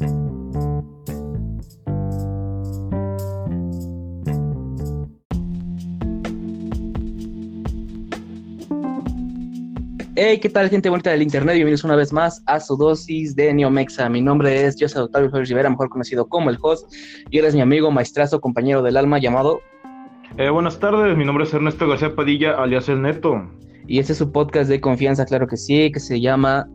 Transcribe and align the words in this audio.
Hey, 0.00 0.08
¿qué 10.40 10.48
tal, 10.48 10.70
gente 10.70 10.88
bonita 10.88 11.10
del 11.10 11.20
internet? 11.22 11.56
Bienvenidos 11.56 11.84
una 11.84 11.96
vez 11.96 12.12
más 12.14 12.42
a 12.46 12.60
su 12.60 12.76
dosis 12.76 13.36
de 13.36 13.52
Neomexa. 13.52 14.08
Mi 14.08 14.22
nombre 14.22 14.64
es 14.64 14.76
José 14.80 15.00
Octavio 15.00 15.28
Flores 15.28 15.50
Rivera, 15.50 15.68
mejor 15.68 15.90
conocido 15.90 16.26
como 16.28 16.48
el 16.48 16.56
host, 16.62 16.90
y 17.30 17.38
eres 17.38 17.54
mi 17.54 17.60
amigo, 17.60 17.90
maestrazo, 17.90 18.40
compañero 18.40 18.82
del 18.82 18.96
alma 18.96 19.18
llamado. 19.18 19.60
Eh, 20.38 20.48
buenas 20.48 20.78
tardes, 20.78 21.14
mi 21.16 21.26
nombre 21.26 21.44
es 21.44 21.52
Ernesto 21.52 21.86
García 21.86 22.14
Padilla, 22.14 22.52
alias 22.52 22.88
El 22.88 23.02
Neto. 23.02 23.50
Y 23.86 23.98
este 23.98 24.12
es 24.12 24.18
su 24.18 24.32
podcast 24.32 24.70
de 24.70 24.80
confianza, 24.80 25.26
claro 25.26 25.46
que 25.46 25.56
sí, 25.56 25.90
que 25.92 26.00
se 26.00 26.20
llama 26.20 26.68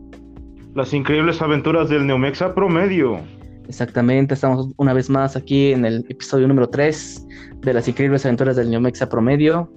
Las 0.76 0.92
increíbles 0.92 1.40
aventuras 1.40 1.88
del 1.88 2.06
Neomexa 2.06 2.54
Promedio. 2.54 3.18
Exactamente, 3.66 4.34
estamos 4.34 4.74
una 4.76 4.92
vez 4.92 5.08
más 5.08 5.34
aquí 5.34 5.72
en 5.72 5.86
el 5.86 6.04
episodio 6.10 6.46
número 6.46 6.68
3 6.68 7.26
de 7.62 7.72
Las 7.72 7.88
increíbles 7.88 8.26
aventuras 8.26 8.56
del 8.56 8.68
Neomexa 8.68 9.08
Promedio, 9.08 9.72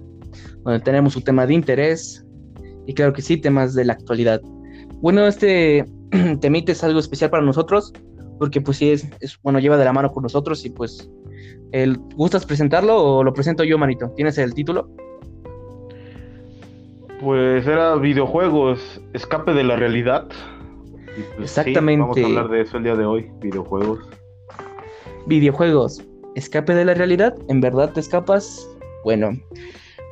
donde 0.62 0.80
tenemos 0.80 1.16
un 1.16 1.22
tema 1.22 1.46
de 1.46 1.54
interés 1.54 2.22
y 2.86 2.92
claro 2.92 3.14
que 3.14 3.22
sí, 3.22 3.38
temas 3.38 3.74
de 3.74 3.86
la 3.86 3.94
actualidad. 3.94 4.42
Bueno, 5.00 5.26
este 5.26 5.86
temite 6.42 6.72
es 6.72 6.84
algo 6.84 7.00
especial 7.00 7.30
para 7.30 7.44
nosotros, 7.44 7.94
porque 8.38 8.60
pues 8.60 8.76
sí 8.76 8.90
es, 8.90 9.08
bueno, 9.42 9.58
lleva 9.58 9.78
de 9.78 9.86
la 9.86 9.94
mano 9.94 10.12
con 10.12 10.24
nosotros 10.24 10.66
y 10.66 10.68
pues, 10.68 11.10
el, 11.72 11.96
¿gustas 12.14 12.44
presentarlo 12.44 13.02
o 13.02 13.24
lo 13.24 13.32
presento 13.32 13.64
yo, 13.64 13.78
manito? 13.78 14.12
¿Tienes 14.16 14.36
el 14.36 14.52
título? 14.52 14.90
Pues 17.22 17.66
era 17.66 17.94
videojuegos, 17.94 19.00
escape 19.14 19.54
de 19.54 19.64
la 19.64 19.76
realidad. 19.76 20.28
Pues, 21.36 21.50
Exactamente. 21.50 22.00
vamos 22.00 22.18
a 22.18 22.24
hablar 22.24 22.48
de 22.48 22.60
eso 22.62 22.76
el 22.76 22.84
día 22.84 22.94
de 22.94 23.04
hoy, 23.04 23.30
videojuegos. 23.40 24.00
Videojuegos, 25.26 26.02
escape 26.34 26.74
de 26.74 26.84
la 26.84 26.94
realidad, 26.94 27.34
¿en 27.48 27.60
verdad 27.60 27.92
te 27.92 28.00
escapas? 28.00 28.68
Bueno, 29.04 29.30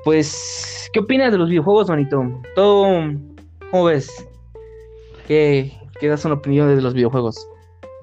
pues, 0.04 0.88
¿qué 0.92 1.00
opinas 1.00 1.32
de 1.32 1.38
los 1.38 1.48
videojuegos, 1.48 1.88
manito? 1.88 2.24
Todo, 2.54 2.86
¿cómo 3.70 3.84
ves? 3.84 4.26
¿Qué, 5.26 5.72
qué 6.00 6.08
das 6.08 6.24
una 6.24 6.34
opinión 6.34 6.74
de 6.74 6.80
los 6.80 6.94
videojuegos? 6.94 7.48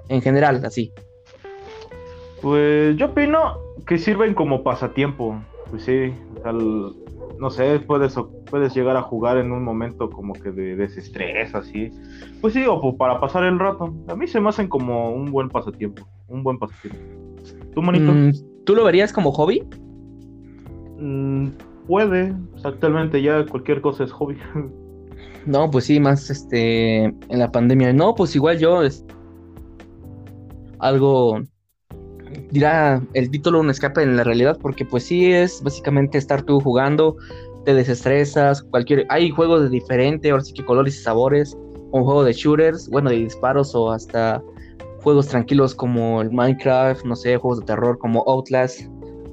En 0.09 0.21
general, 0.21 0.63
así. 0.65 0.91
Pues 2.41 2.95
yo 2.97 3.07
opino 3.07 3.57
que 3.87 3.97
sirven 3.97 4.33
como 4.35 4.63
pasatiempo. 4.63 5.35
Pues 5.71 5.83
sí, 5.83 6.13
no 7.39 7.49
sé, 7.49 7.79
puedes, 7.79 8.15
puedes 8.49 8.73
llegar 8.73 8.97
a 8.97 9.01
jugar 9.01 9.37
en 9.37 9.51
un 9.51 9.63
momento 9.63 10.09
como 10.09 10.33
que 10.33 10.51
de 10.51 10.75
desestrés, 10.75 11.53
así. 11.53 11.91
Pues 12.41 12.53
sí, 12.53 12.63
o 12.67 12.97
para 12.97 13.19
pasar 13.19 13.43
el 13.43 13.59
rato. 13.59 13.93
A 14.07 14.15
mí 14.15 14.27
se 14.27 14.39
me 14.39 14.49
hacen 14.49 14.67
como 14.67 15.11
un 15.11 15.31
buen 15.31 15.49
pasatiempo. 15.49 16.07
Un 16.27 16.43
buen 16.43 16.57
pasatiempo. 16.57 16.99
¿Tú, 17.73 17.81
manito? 17.81 18.11
Mm, 18.11 18.31
¿Tú 18.65 18.75
lo 18.75 18.83
verías 18.83 19.11
como 19.11 19.31
hobby? 19.31 19.63
Mm, 20.97 21.49
puede, 21.87 22.33
actualmente 22.63 23.21
ya 23.21 23.45
cualquier 23.45 23.81
cosa 23.81 24.03
es 24.03 24.11
hobby. 24.11 24.37
No, 25.45 25.69
pues 25.69 25.85
sí, 25.85 25.99
más 25.99 26.31
este 26.31 27.03
en 27.03 27.39
la 27.39 27.51
pandemia. 27.51 27.93
No, 27.93 28.15
pues 28.15 28.35
igual 28.35 28.57
yo 28.57 28.81
es 28.81 29.05
algo 30.79 31.43
dirá 32.55 33.05
el 33.13 33.29
título 33.29 33.59
un 33.59 33.69
escape 33.69 34.01
en 34.01 34.15
la 34.15 34.23
realidad 34.23 34.57
porque 34.61 34.85
pues 34.85 35.03
sí 35.03 35.33
es 35.33 35.61
básicamente 35.61 36.17
estar 36.17 36.41
tú 36.41 36.61
jugando, 36.61 37.17
te 37.65 37.73
desestresas, 37.73 38.63
cualquier 38.63 39.05
hay 39.09 39.29
juegos 39.29 39.63
de 39.63 39.69
diferente, 39.69 40.31
ahora 40.31 40.41
sí 40.41 40.53
que 40.53 40.63
colores 40.63 40.95
y 40.95 41.03
sabores, 41.03 41.57
un 41.91 42.05
juego 42.05 42.23
de 42.23 42.31
shooters, 42.31 42.87
bueno, 42.89 43.09
de 43.09 43.17
disparos 43.17 43.75
o 43.75 43.91
hasta 43.91 44.41
juegos 45.03 45.27
tranquilos 45.27 45.75
como 45.75 46.21
el 46.21 46.31
Minecraft, 46.31 47.03
no 47.03 47.17
sé, 47.17 47.35
juegos 47.35 47.59
de 47.59 47.65
terror 47.65 47.97
como 47.97 48.23
Outlast, 48.25 48.87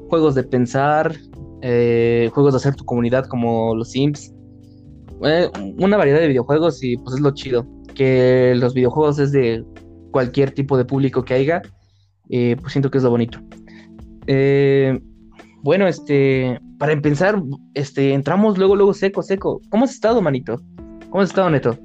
juegos 0.08 0.34
de 0.34 0.42
pensar, 0.42 1.14
eh, 1.60 2.28
juegos 2.34 2.54
de 2.54 2.56
hacer 2.56 2.74
tu 2.74 2.84
comunidad 2.84 3.26
como 3.26 3.76
los 3.76 3.92
Sims, 3.92 4.34
eh, 5.22 5.48
una 5.78 5.96
variedad 5.96 6.18
de 6.18 6.26
videojuegos 6.26 6.82
y 6.82 6.96
pues 6.96 7.14
es 7.14 7.20
lo 7.20 7.30
chido, 7.30 7.64
que 7.94 8.54
los 8.56 8.74
videojuegos 8.74 9.20
es 9.20 9.30
de 9.30 9.64
cualquier 10.10 10.50
tipo 10.50 10.76
de 10.76 10.84
público 10.84 11.24
que 11.24 11.34
haya, 11.34 11.62
eh, 12.30 12.56
pues 12.60 12.72
siento 12.72 12.90
que 12.90 12.98
es 12.98 13.04
lo 13.04 13.10
bonito. 13.10 13.38
bueno, 15.62 15.86
este, 15.86 16.60
para 16.78 16.92
empezar, 16.92 17.40
este, 17.74 18.12
entramos 18.12 18.58
luego, 18.58 18.76
luego 18.76 18.94
seco, 18.94 19.22
seco. 19.22 19.60
¿Cómo 19.70 19.84
has 19.84 19.92
estado, 19.92 20.20
manito? 20.20 20.60
¿Cómo 21.10 21.22
has 21.22 21.30
estado, 21.30 21.50
Neto? 21.50 21.78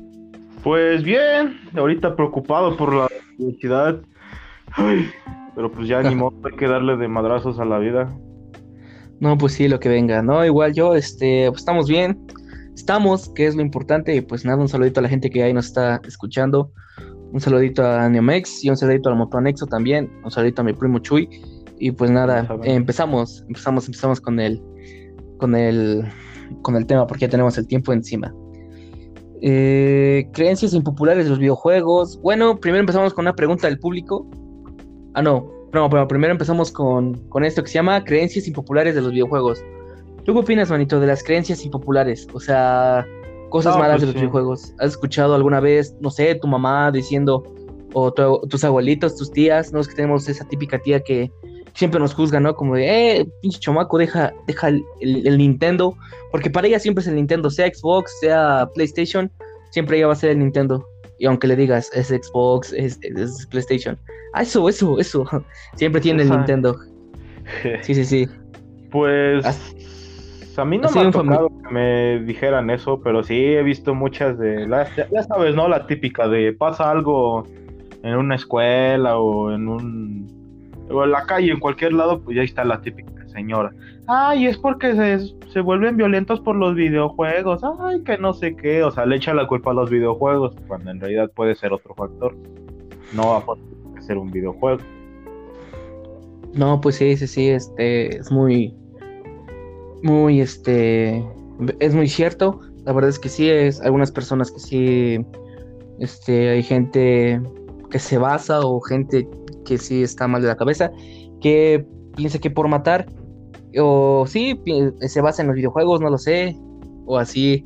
Pues 0.63 1.03
bien, 1.03 1.59
ahorita 1.75 2.15
preocupado 2.15 2.75
por 2.75 2.93
la 2.93 3.07
universidad. 3.37 4.01
pero 5.55 5.71
pues 5.71 5.87
ya 5.87 6.01
ni 6.01 6.15
modo, 6.15 6.35
hay 6.43 6.57
que 6.57 6.67
darle 6.67 6.97
de 6.97 7.07
madrazos 7.07 7.59
a 7.59 7.65
la 7.65 7.79
vida. 7.79 8.13
No, 9.19 9.37
pues 9.37 9.53
sí, 9.53 9.67
lo 9.67 9.79
que 9.79 9.89
venga, 9.89 10.21
¿no? 10.21 10.45
Igual 10.45 10.73
yo, 10.73 10.93
este, 10.93 11.47
pues 11.49 11.61
estamos 11.61 11.87
bien, 11.87 12.25
estamos, 12.75 13.29
que 13.33 13.47
es 13.47 13.55
lo 13.55 13.61
importante, 13.61 14.15
y 14.15 14.21
pues 14.21 14.45
nada, 14.45 14.57
un 14.59 14.69
saludito 14.69 14.99
a 14.99 15.03
la 15.03 15.09
gente 15.09 15.29
que 15.29 15.43
ahí 15.43 15.53
nos 15.53 15.67
está 15.67 16.01
escuchando, 16.05 16.71
un 17.31 17.39
saludito 17.39 17.85
a 17.85 18.09
Neomex 18.09 18.63
y 18.63 18.69
un 18.69 18.77
saludito 18.77 19.09
al 19.09 19.15
Motoanexo 19.15 19.65
también, 19.65 20.11
un 20.23 20.31
saludito 20.31 20.61
a 20.61 20.65
mi 20.65 20.73
primo 20.73 20.99
Chuy, 20.99 21.29
y 21.79 21.91
pues 21.91 22.09
nada, 22.09 22.47
empezamos, 22.63 23.43
empezamos, 23.47 23.85
empezamos 23.85 24.19
con 24.19 24.39
el, 24.39 24.61
con 25.37 25.55
el, 25.55 26.03
con 26.61 26.75
el 26.75 26.85
tema, 26.85 27.05
porque 27.05 27.25
ya 27.25 27.29
tenemos 27.29 27.57
el 27.57 27.67
tiempo 27.67 27.93
encima. 27.93 28.33
Eh, 29.41 30.27
creencias 30.33 30.73
impopulares 30.73 31.25
de 31.25 31.29
los 31.29 31.39
videojuegos. 31.39 32.19
Bueno, 32.21 32.59
primero 32.59 32.79
empezamos 32.79 33.13
con 33.13 33.23
una 33.23 33.35
pregunta 33.35 33.67
del 33.67 33.77
público. 33.77 34.27
Ah, 35.13 35.21
no, 35.21 35.47
no, 35.73 35.89
pero 35.89 36.07
primero 36.07 36.31
empezamos 36.31 36.71
con, 36.71 37.19
esto 37.43 37.61
que 37.61 37.69
se 37.69 37.75
llama 37.75 38.03
creencias 38.03 38.47
impopulares 38.47 38.95
de 38.95 39.01
los 39.01 39.11
videojuegos. 39.11 39.63
¿Tú 40.23 40.33
qué 40.33 40.39
opinas, 40.39 40.69
manito, 40.69 40.99
de 40.99 41.07
las 41.07 41.23
creencias 41.23 41.63
impopulares? 41.63 42.27
O 42.33 42.39
sea, 42.39 43.05
cosas 43.49 43.77
malas 43.77 44.01
de 44.01 44.07
pues 44.07 44.15
los 44.15 44.15
videojuegos. 44.15 44.73
¿Has 44.79 44.91
escuchado 44.91 45.35
alguna 45.35 45.59
vez, 45.59 45.95
no 45.99 46.09
sé, 46.09 46.35
tu 46.35 46.47
mamá 46.47 46.91
diciendo, 46.91 47.43
o 47.93 48.11
tus 48.11 48.63
abuelitos, 48.63 49.15
tus 49.15 49.31
tías, 49.31 49.73
no 49.73 49.79
es 49.79 49.87
que 49.87 49.95
tenemos 49.95 50.27
esa 50.29 50.47
típica 50.47 50.79
tía 50.79 50.99
que 50.99 51.31
siempre 51.73 51.99
nos 51.99 52.13
juzga, 52.13 52.39
¿no? 52.39 52.55
Como 52.55 52.75
de, 52.75 53.19
eh, 53.19 53.27
pinche 53.41 53.59
chomaco, 53.59 53.97
deja, 53.97 54.33
deja 54.47 54.69
el, 54.69 54.83
el, 55.01 55.37
Nintendo, 55.37 55.95
porque 56.31 56.49
para 56.49 56.67
ella 56.67 56.79
siempre 56.79 57.01
es 57.01 57.07
el 57.07 57.15
Nintendo, 57.15 57.49
sea 57.49 57.71
Xbox, 57.73 58.11
sea 58.19 58.67
PlayStation, 58.73 59.31
siempre 59.71 59.97
ella 59.97 60.07
va 60.07 60.13
a 60.13 60.17
ser 60.17 60.31
el 60.31 60.39
Nintendo. 60.39 60.85
Y 61.19 61.25
aunque 61.25 61.47
le 61.47 61.55
digas, 61.55 61.91
es 61.93 62.07
Xbox, 62.07 62.73
es, 62.73 62.99
PlayStation. 63.49 63.97
Ah, 64.33 64.43
eso, 64.43 64.69
eso, 64.69 64.99
eso. 64.99 65.25
Siempre 65.75 66.01
tiene 66.01 66.23
el 66.23 66.29
Nintendo. 66.29 66.77
Sí, 67.81 67.95
sí, 67.95 68.03
sí. 68.03 68.27
Pues 68.91 69.45
a 70.57 70.65
mí 70.65 70.77
no 70.77 70.89
me 70.89 71.01
ha 71.01 71.11
tocado 71.11 71.49
que 71.49 71.73
me 71.73 72.19
dijeran 72.19 72.69
eso, 72.69 73.01
pero 73.01 73.23
sí 73.23 73.35
he 73.35 73.63
visto 73.63 73.93
muchas 73.93 74.37
de... 74.37 74.67
ya 74.67 75.23
sabes, 75.23 75.55
¿no? 75.55 75.67
La 75.67 75.87
típica 75.87 76.27
de 76.27 76.53
pasa 76.53 76.89
algo 76.89 77.43
en 78.03 78.15
una 78.15 78.35
escuela 78.35 79.17
o 79.17 79.51
en 79.51 79.67
un... 79.67 80.37
O 80.89 81.03
en 81.03 81.11
la 81.11 81.25
calle, 81.25 81.51
en 81.51 81.59
cualquier 81.59 81.93
lado, 81.93 82.21
pues 82.21 82.37
ya 82.37 82.43
está 82.43 82.63
la 82.63 82.81
típica 82.81 83.11
señora. 83.37 83.71
Ay, 84.07 84.47
es 84.47 84.57
porque 84.57 85.19
se, 85.51 85.59
vuelven 85.61 85.97
violentos 85.97 86.39
por 86.39 86.55
los 86.55 86.75
videojuegos. 86.75 87.61
Ay, 87.79 88.01
que 88.03 88.17
no 88.17 88.33
sé 88.33 88.55
qué. 88.55 88.83
O 88.83 88.91
sea, 88.91 89.05
le 89.05 89.17
echa 89.17 89.33
la 89.33 89.47
culpa 89.47 89.71
a 89.71 89.73
los 89.73 89.89
videojuegos, 89.89 90.55
cuando 90.67 90.91
en 90.91 90.99
realidad 90.99 91.31
puede 91.35 91.55
ser 91.55 91.73
otro 91.73 91.93
factor. 91.93 92.35
No 93.13 93.27
va 93.27 93.37
a 93.97 94.01
ser 94.01 94.17
un 94.17 94.31
videojuego. 94.31 94.81
No, 96.53 96.81
pues 96.81 96.95
sí, 96.95 97.15
sí, 97.17 97.27
sí, 97.27 97.49
este, 97.49 98.17
es 98.17 98.31
muy, 98.31 98.73
muy, 100.03 100.41
este, 100.41 101.23
es 101.79 101.93
muy 101.93 102.07
cierto. 102.07 102.59
La 102.85 102.93
verdad 102.93 103.09
es 103.09 103.19
que 103.19 103.29
sí, 103.29 103.49
es 103.49 103.81
algunas 103.81 104.11
personas 104.11 104.51
que 104.51 104.59
sí, 104.59 105.25
este, 105.99 106.49
hay 106.49 106.63
gente 106.63 107.41
que 107.89 107.99
se 107.99 108.17
basa 108.17 108.61
o 108.61 108.79
gente 108.81 109.27
que 109.65 109.77
sí 109.77 110.03
está 110.03 110.27
mal 110.27 110.41
de 110.41 110.47
la 110.47 110.55
cabeza, 110.55 110.91
que 111.41 111.85
piensa 112.15 112.39
que 112.39 112.49
por 112.49 112.67
matar 112.67 113.05
o 113.79 114.25
sí, 114.27 114.59
se 115.01 115.21
basa 115.21 115.41
en 115.41 115.49
los 115.49 115.55
videojuegos, 115.55 116.01
no 116.01 116.09
lo 116.09 116.17
sé, 116.17 116.57
o 117.05 117.17
así. 117.17 117.65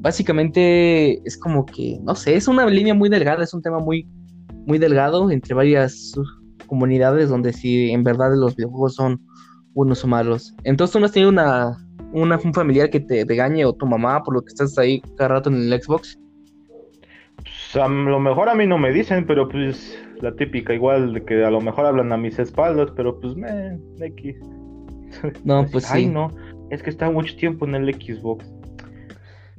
Básicamente 0.00 1.20
es 1.26 1.36
como 1.36 1.66
que, 1.66 1.98
no 2.02 2.14
sé, 2.14 2.36
es 2.36 2.46
una 2.46 2.66
línea 2.66 2.94
muy 2.94 3.08
delgada, 3.08 3.42
es 3.42 3.54
un 3.54 3.62
tema 3.62 3.78
muy, 3.78 4.06
muy 4.66 4.78
delgado 4.78 5.30
entre 5.30 5.54
varias 5.54 6.14
comunidades 6.66 7.30
donde 7.30 7.52
sí, 7.52 7.90
en 7.90 8.04
verdad 8.04 8.34
los 8.36 8.54
videojuegos 8.54 8.94
son 8.94 9.20
buenos 9.78 10.02
o 10.02 10.08
malos. 10.08 10.54
Entonces 10.64 10.92
tú 10.92 10.98
no 10.98 11.06
has 11.06 11.12
tenido 11.12 11.30
una, 11.30 11.76
una, 12.12 12.36
un 12.42 12.52
familiar 12.52 12.90
que 12.90 12.98
te 12.98 13.24
regañe 13.24 13.64
o 13.64 13.72
tu 13.72 13.86
mamá 13.86 14.22
por 14.24 14.34
lo 14.34 14.42
que 14.42 14.48
estás 14.48 14.76
ahí 14.76 15.00
cada 15.16 15.28
rato 15.28 15.50
en 15.50 15.72
el 15.72 15.80
Xbox. 15.80 16.18
Pues 17.36 17.76
a 17.76 17.86
lo 17.86 18.18
mejor 18.18 18.48
a 18.48 18.56
mí 18.56 18.66
no 18.66 18.76
me 18.76 18.92
dicen, 18.92 19.24
pero 19.24 19.48
pues 19.48 19.96
la 20.20 20.34
típica, 20.34 20.74
igual 20.74 21.14
de 21.14 21.24
que 21.24 21.44
a 21.44 21.50
lo 21.50 21.60
mejor 21.60 21.86
hablan 21.86 22.12
a 22.12 22.16
mis 22.16 22.40
espaldas, 22.40 22.90
pero 22.96 23.20
pues 23.20 23.36
me, 23.36 23.78
X. 24.00 24.36
No, 25.44 25.64
pues 25.70 25.84
sí. 25.84 25.92
Ay, 25.94 26.06
no, 26.06 26.30
es 26.70 26.82
que 26.82 26.90
está 26.90 27.08
mucho 27.08 27.36
tiempo 27.36 27.64
en 27.64 27.76
el 27.76 27.94
Xbox. 27.94 28.44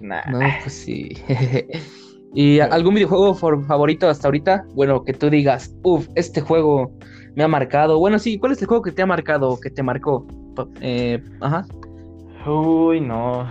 Nah. 0.02 0.26
No, 0.30 0.40
pues 0.62 0.74
sí. 0.74 1.12
¿Y 2.36 2.60
algún 2.60 2.94
videojuego 2.94 3.34
favorito 3.34 4.08
hasta 4.08 4.28
ahorita? 4.28 4.66
Bueno, 4.76 5.04
que 5.04 5.14
tú 5.14 5.30
digas, 5.30 5.74
uff, 5.84 6.08
este 6.16 6.42
juego 6.42 6.92
me 7.36 7.44
ha 7.44 7.48
marcado. 7.48 8.00
Bueno, 8.00 8.20
sí, 8.20 8.40
¿cuál 8.40 8.54
es 8.54 8.62
el 8.62 8.68
juego 8.68 8.84
que 8.84 8.92
te 8.92 9.02
ha 9.02 9.06
marcado, 9.06 9.60
que 9.60 9.70
te 9.70 9.84
marcó? 9.84 10.26
Eh, 10.82 11.24
ajá. 11.42 11.66
Uy, 12.46 13.02
no. 13.02 13.48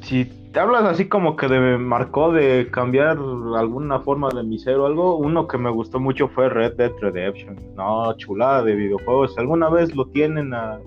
Si 0.00 0.24
te 0.24 0.60
hablas 0.60 0.84
así 0.84 1.08
como 1.08 1.36
que 1.36 1.48
de 1.48 1.78
marcó 1.78 2.32
de 2.32 2.68
cambiar 2.70 3.18
alguna 3.56 4.00
forma 4.00 4.28
de 4.30 4.42
mi 4.42 4.58
ser 4.58 4.76
o 4.76 4.86
algo, 4.86 5.16
uno 5.16 5.46
que 5.46 5.58
me 5.58 5.70
gustó 5.70 5.98
mucho 5.98 6.28
fue 6.28 6.48
Red 6.48 6.74
Dead 6.76 6.92
Redemption. 7.00 7.56
No, 7.76 8.12
chulada 8.16 8.62
de 8.62 8.74
videojuegos. 8.74 9.34
Si 9.34 9.40
alguna 9.40 9.68
vez 9.70 9.94
lo 9.94 10.06
tienen 10.06 10.52
a, 10.54 10.78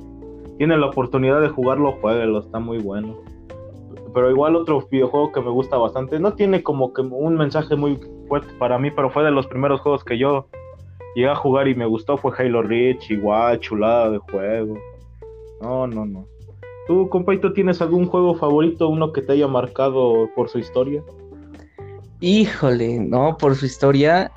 tienen 0.57 0.81
la 0.81 0.87
oportunidad 0.87 1.41
de 1.41 1.49
jugarlo, 1.49 1.93
jueguelo, 2.01 2.39
está 2.39 2.59
muy 2.59 2.77
bueno 2.79 3.15
pero 4.15 4.31
igual 4.31 4.55
otro 4.55 4.87
videojuego 4.89 5.33
que 5.33 5.41
me 5.41 5.49
gusta 5.49 5.77
bastante, 5.77 6.19
no 6.19 6.33
tiene 6.33 6.63
como 6.63 6.93
que 6.93 7.01
un 7.01 7.35
mensaje 7.35 7.75
muy 7.75 7.99
fuerte 8.29 8.47
para 8.57 8.79
mí, 8.79 8.89
pero 8.89 9.09
fue 9.09 9.25
de 9.25 9.31
los 9.31 9.45
primeros 9.45 9.81
juegos 9.81 10.05
que 10.05 10.17
yo 10.17 10.47
llegué 11.15 11.29
a 11.29 11.35
jugar 11.35 11.67
y 11.67 11.75
me 11.75 11.85
gustó, 11.85 12.17
fue 12.17 12.31
Halo 12.37 12.61
Reach, 12.61 13.09
igual, 13.09 13.59
chulada 13.59 14.11
de 14.11 14.17
juego. 14.19 14.77
No, 15.61 15.87
no, 15.87 16.05
no. 16.05 16.27
¿Tú, 16.87 17.09
compaito, 17.09 17.53
tienes 17.53 17.81
algún 17.81 18.05
juego 18.05 18.35
favorito, 18.35 18.89
uno 18.89 19.11
que 19.11 19.21
te 19.21 19.33
haya 19.33 19.47
marcado 19.47 20.29
por 20.35 20.49
su 20.49 20.59
historia? 20.59 21.03
Híjole, 22.19 22.99
no, 22.99 23.37
por 23.37 23.55
su 23.55 23.65
historia, 23.65 24.31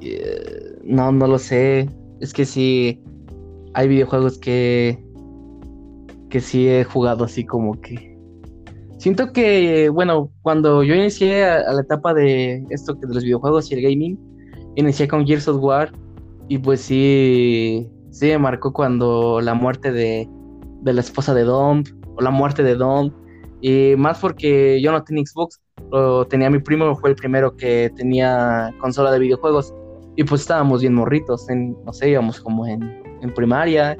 eh, 0.00 0.78
no, 0.82 1.12
no 1.12 1.28
lo 1.28 1.38
sé. 1.38 1.88
Es 2.20 2.32
que 2.32 2.44
sí, 2.44 3.00
hay 3.74 3.88
videojuegos 3.88 4.38
que, 4.38 4.98
que 6.28 6.40
sí 6.40 6.68
he 6.68 6.82
jugado 6.82 7.24
así 7.24 7.44
como 7.44 7.80
que 7.80 8.12
Siento 9.02 9.32
que, 9.32 9.88
bueno, 9.88 10.30
cuando 10.42 10.84
yo 10.84 10.94
inicié 10.94 11.44
a, 11.44 11.72
la 11.72 11.80
etapa 11.80 12.14
de 12.14 12.64
esto 12.70 12.94
de 12.94 13.12
los 13.12 13.24
videojuegos 13.24 13.68
y 13.68 13.74
el 13.74 13.82
gaming, 13.82 14.16
inicié 14.76 15.08
con 15.08 15.26
Gears 15.26 15.48
of 15.48 15.60
War 15.60 15.90
y 16.52 16.58
pues 16.58 16.82
sí, 16.82 17.88
sí 18.10 18.26
me 18.26 18.36
marcó 18.36 18.74
cuando 18.74 19.40
la 19.40 19.54
muerte 19.54 19.90
de, 19.90 20.28
la 20.84 21.00
esposa 21.00 21.32
de 21.32 21.44
Dom 21.44 21.82
o 22.14 22.20
la 22.20 22.30
muerte 22.30 22.62
de 22.62 22.74
Dom 22.74 23.10
y 23.62 23.94
más 23.96 24.18
porque 24.18 24.78
yo 24.82 24.92
no 24.92 25.02
tenía 25.02 25.24
Xbox, 25.24 25.62
o 25.92 26.26
tenía 26.26 26.50
mi 26.50 26.58
primo, 26.58 26.94
fue 26.94 27.08
el 27.08 27.16
primero 27.16 27.56
que 27.56 27.90
tenía 27.96 28.70
consola 28.80 29.10
de 29.10 29.18
videojuegos 29.20 29.72
y 30.16 30.24
pues 30.24 30.42
estábamos 30.42 30.82
bien 30.82 30.92
morritos, 30.92 31.48
en, 31.48 31.74
no 31.86 31.92
sé, 31.94 32.10
íbamos 32.10 32.38
como 32.38 32.66
en, 32.66 32.82
en 33.22 33.32
primaria, 33.32 33.96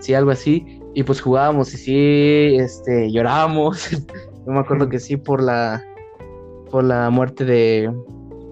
sí, 0.00 0.14
algo 0.14 0.32
así, 0.32 0.80
y 0.94 1.04
pues 1.04 1.20
jugábamos 1.20 1.72
y 1.74 1.76
sí, 1.76 2.56
este, 2.58 3.12
llorábamos, 3.12 3.88
Yo 4.46 4.52
me 4.52 4.58
acuerdo 4.58 4.88
que 4.88 4.98
sí 4.98 5.16
por 5.16 5.40
la 5.40 5.80
por 6.72 6.82
la 6.82 7.08
muerte 7.10 7.44
de, 7.44 7.88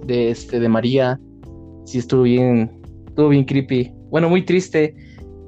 de 0.06 0.30
este 0.30 0.60
de 0.60 0.68
María. 0.68 1.18
Sí 1.84 1.98
estuvo 1.98 2.22
bien 2.22 2.81
estuvo 3.12 3.28
bien 3.28 3.44
creepy. 3.44 3.92
Bueno, 4.10 4.30
muy 4.30 4.42
triste. 4.42 4.94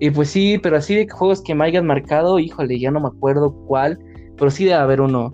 Y 0.01 0.11
pues 0.11 0.29
sí, 0.29 0.59
pero 0.63 0.77
así 0.77 0.95
de 0.95 1.09
juegos 1.09 1.43
que 1.43 1.55
me 1.55 1.65
hayan 1.65 1.87
marcado, 1.87 2.39
híjole, 2.39 2.79
ya 2.79 2.91
no 2.91 3.01
me 3.01 3.09
acuerdo 3.09 3.55
cuál, 3.67 3.99
pero 4.37 4.51
sí 4.51 4.65
debe 4.65 4.77
haber 4.77 5.01
uno. 5.01 5.33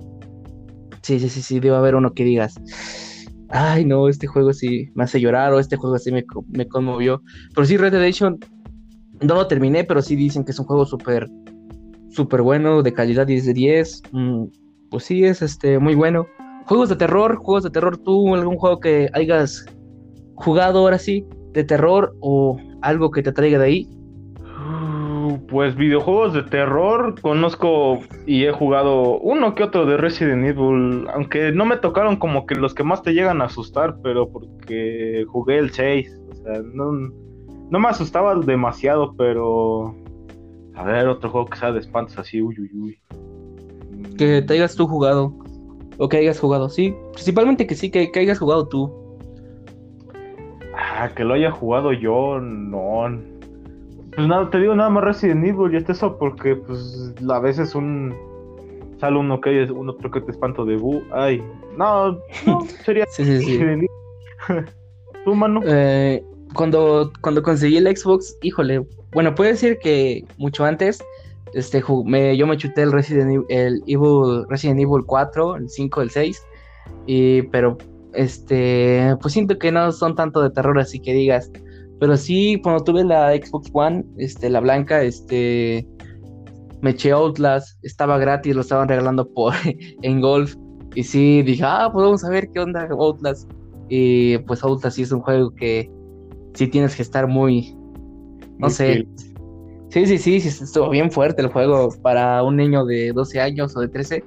Sí, 1.03 1.19
sí, 1.19 1.29
sí, 1.29 1.43
sí, 1.43 1.59
debe 1.59 1.77
haber 1.77 1.97
uno 1.97 2.13
que 2.13 2.25
digas, 2.25 2.55
ay, 3.49 3.85
no, 3.85 4.09
este 4.09 4.29
juego 4.29 4.53
sí 4.53 4.91
me 4.95 5.05
hace 5.05 5.21
llorar 5.21 5.53
o 5.53 5.59
este 5.59 5.77
juego 5.77 5.99
sí 5.99 6.13
me, 6.13 6.25
me 6.53 6.69
conmovió. 6.69 7.21
Pero 7.53 7.67
sí, 7.67 7.77
Red 7.77 7.95
Redemption 7.95 8.39
no 9.23 9.35
lo 9.35 9.47
terminé, 9.49 9.83
pero 9.83 10.03
sí 10.03 10.15
dicen 10.15 10.45
que 10.45 10.53
es 10.53 10.59
un 10.61 10.67
juego 10.67 10.87
súper, 10.87 11.29
súper 12.11 12.43
bueno, 12.43 12.83
de 12.83 12.93
calidad 12.93 13.27
10 13.27 13.47
de 13.47 13.55
10 13.55 14.03
pues 14.91 15.05
sí 15.05 15.25
es 15.25 15.43
este 15.43 15.79
muy 15.79 15.95
bueno. 15.95 16.27
Juegos 16.67 16.91
de 16.91 16.97
terror, 16.97 17.37
juegos 17.37 17.65
de 17.65 17.71
terror, 17.71 17.97
tú 17.97 18.35
algún 18.35 18.57
juego 18.57 18.79
que 18.79 19.09
hayas 19.15 19.65
jugado 20.37 20.81
ahora 20.81 20.99
sí 20.99 21.27
de 21.53 21.65
terror 21.65 22.15
o 22.21 22.59
algo 22.83 23.11
que 23.11 23.23
te 23.23 23.33
traiga 23.33 23.59
de 23.59 23.65
ahí. 23.65 23.89
Uh, 24.41 25.39
pues 25.49 25.77
videojuegos 25.77 26.35
de 26.35 26.43
terror 26.45 27.15
conozco 27.21 28.01
y 28.27 28.45
he 28.45 28.53
jugado 28.53 29.19
uno 29.19 29.55
que 29.55 29.65
otro 29.65 29.87
de 29.87 29.97
Resident 29.97 30.45
Evil, 30.45 31.07
aunque 31.13 31.53
no 31.53 31.65
me 31.65 31.77
tocaron 31.77 32.17
como 32.17 32.47
que 32.47 32.55
los 32.55 32.75
que 32.75 32.85
más 32.85 33.03
te 33.03 33.13
llegan 33.13 33.41
a 33.43 33.47
asustar, 33.47 33.97
pero 34.03 34.29
porque 34.31 35.25
jugué 35.29 35.59
el 35.59 35.71
6, 35.71 36.21
o 36.31 36.35
sea, 36.35 36.63
no, 36.75 36.93
no 37.71 37.79
me 37.79 37.89
asustaba 37.89 38.35
demasiado, 38.35 39.15
pero 39.17 39.95
a 40.75 40.85
ver, 40.85 41.09
otro 41.09 41.31
juego 41.31 41.49
que 41.49 41.59
sea 41.59 41.73
de 41.73 41.81
espantos 41.81 42.19
así, 42.19 42.41
uy, 42.41 42.57
uy, 42.59 42.71
uy 42.75 42.99
que 44.21 44.43
te 44.43 44.53
hayas 44.55 44.77
tú 44.77 44.87
jugado. 44.87 45.35
O 45.97 46.09
que 46.09 46.19
hayas 46.19 46.39
jugado, 46.39 46.69
sí. 46.69 46.95
Principalmente 47.15 47.67
que 47.67 47.75
sí, 47.75 47.91
que, 47.91 48.11
hayas 48.15 48.39
jugado 48.39 48.69
tú. 48.69 48.93
Ah, 51.01 51.09
que 51.09 51.25
lo 51.25 51.33
haya 51.33 51.51
jugado 51.51 51.95
yo, 51.95 52.39
no. 52.41 53.19
Pues 54.15 54.29
nada, 54.29 54.51
te 54.51 54.59
digo 54.59 54.75
nada 54.75 54.91
más 54.91 55.03
Resident 55.03 55.47
Evil 55.47 55.73
y 55.73 55.79
está 55.79 55.93
eso 55.93 56.19
porque 56.19 56.57
pues 56.57 57.15
a 57.27 57.39
veces 57.39 57.75
un 57.75 58.15
sale 58.99 59.17
uno 59.17 59.41
que 59.41 59.63
es 59.63 59.71
un 59.71 59.89
otro 59.89 60.11
que 60.11 60.21
te 60.21 60.31
espanto 60.31 60.67
de 60.67 60.77
bu. 60.77 61.03
Ay, 61.11 61.43
no, 61.79 62.19
no 62.47 62.61
sería 62.85 63.07
sí, 63.09 63.25
sí, 63.25 63.41
sí. 63.41 63.87
¿Tú, 65.25 65.35
mano? 65.35 65.63
Eh, 65.65 66.23
cuando, 66.53 67.11
cuando 67.23 67.43
conseguí 67.43 67.79
el 67.79 67.97
Xbox, 67.97 68.37
híjole, 68.43 68.87
bueno, 69.13 69.35
puedo 69.35 69.51
decir 69.51 69.79
que 69.79 70.23
mucho 70.37 70.67
antes 70.67 71.03
este, 71.55 71.83
me, 72.05 72.37
yo 72.37 72.47
me 72.47 72.59
chuté 72.59 72.83
el 72.83 72.93
Resident, 72.93 73.47
el 73.49 73.83
Evil, 73.87 74.45
Resident 74.51 74.81
Evil 74.81 75.03
4, 75.07 75.57
el 75.57 75.71
5, 75.71 76.03
el 76.03 76.11
6. 76.11 76.47
Y, 77.07 77.43
pero, 77.45 77.79
este, 78.15 79.17
pues 79.21 79.35
siento 79.35 79.59
que 79.59 79.73
no 79.73 79.91
son 79.93 80.15
tanto 80.15 80.43
de 80.43 80.51
terror, 80.51 80.79
así 80.79 81.01
que 81.01 81.15
digas. 81.15 81.51
Pero 81.99 82.17
sí, 82.17 82.61
cuando 82.63 82.83
tuve 82.85 83.05
la 83.05 83.35
Xbox 83.35 83.71
One, 83.73 84.05
este, 84.17 84.49
la 84.49 84.61
blanca, 84.61 85.03
este, 85.03 85.87
me 86.81 86.91
eché 86.91 87.13
Outlast, 87.13 87.79
estaba 87.85 88.19
gratis, 88.19 88.55
lo 88.55 88.63
estaban 88.63 88.89
regalando 88.89 89.29
por 89.29 89.55
en 90.03 90.21
Golf. 90.21 90.55
Y 90.95 91.05
sí, 91.05 91.43
dije, 91.43 91.63
ah, 91.65 91.91
pues 91.93 92.05
vamos 92.05 92.25
a 92.25 92.31
ver 92.31 92.49
qué 92.53 92.61
onda 92.61 92.89
Outlast. 92.91 93.51
Y 93.89 94.39
pues 94.39 94.63
Outlast 94.63 94.97
sí 94.97 95.03
es 95.03 95.13
un 95.13 95.21
juego 95.21 95.55
que 95.55 95.91
sí 96.55 96.67
tienes 96.69 96.97
que 96.97 97.03
estar 97.03 97.27
muy, 97.27 97.77
no 98.59 98.71
sé, 98.71 99.07
Sí, 99.91 100.07
sí, 100.07 100.19
sí, 100.19 100.41
sí, 100.41 100.65
estuvo 100.65 100.89
bien 100.89 101.11
fuerte 101.11 101.43
el 101.43 101.49
juego 101.49 101.89
para 102.01 102.45
un 102.45 102.57
niño 102.57 102.85
de 102.85 103.13
12 103.13 103.41
años 103.41 103.77
o 103.77 103.81
de 103.81 103.89
13. 103.89 104.23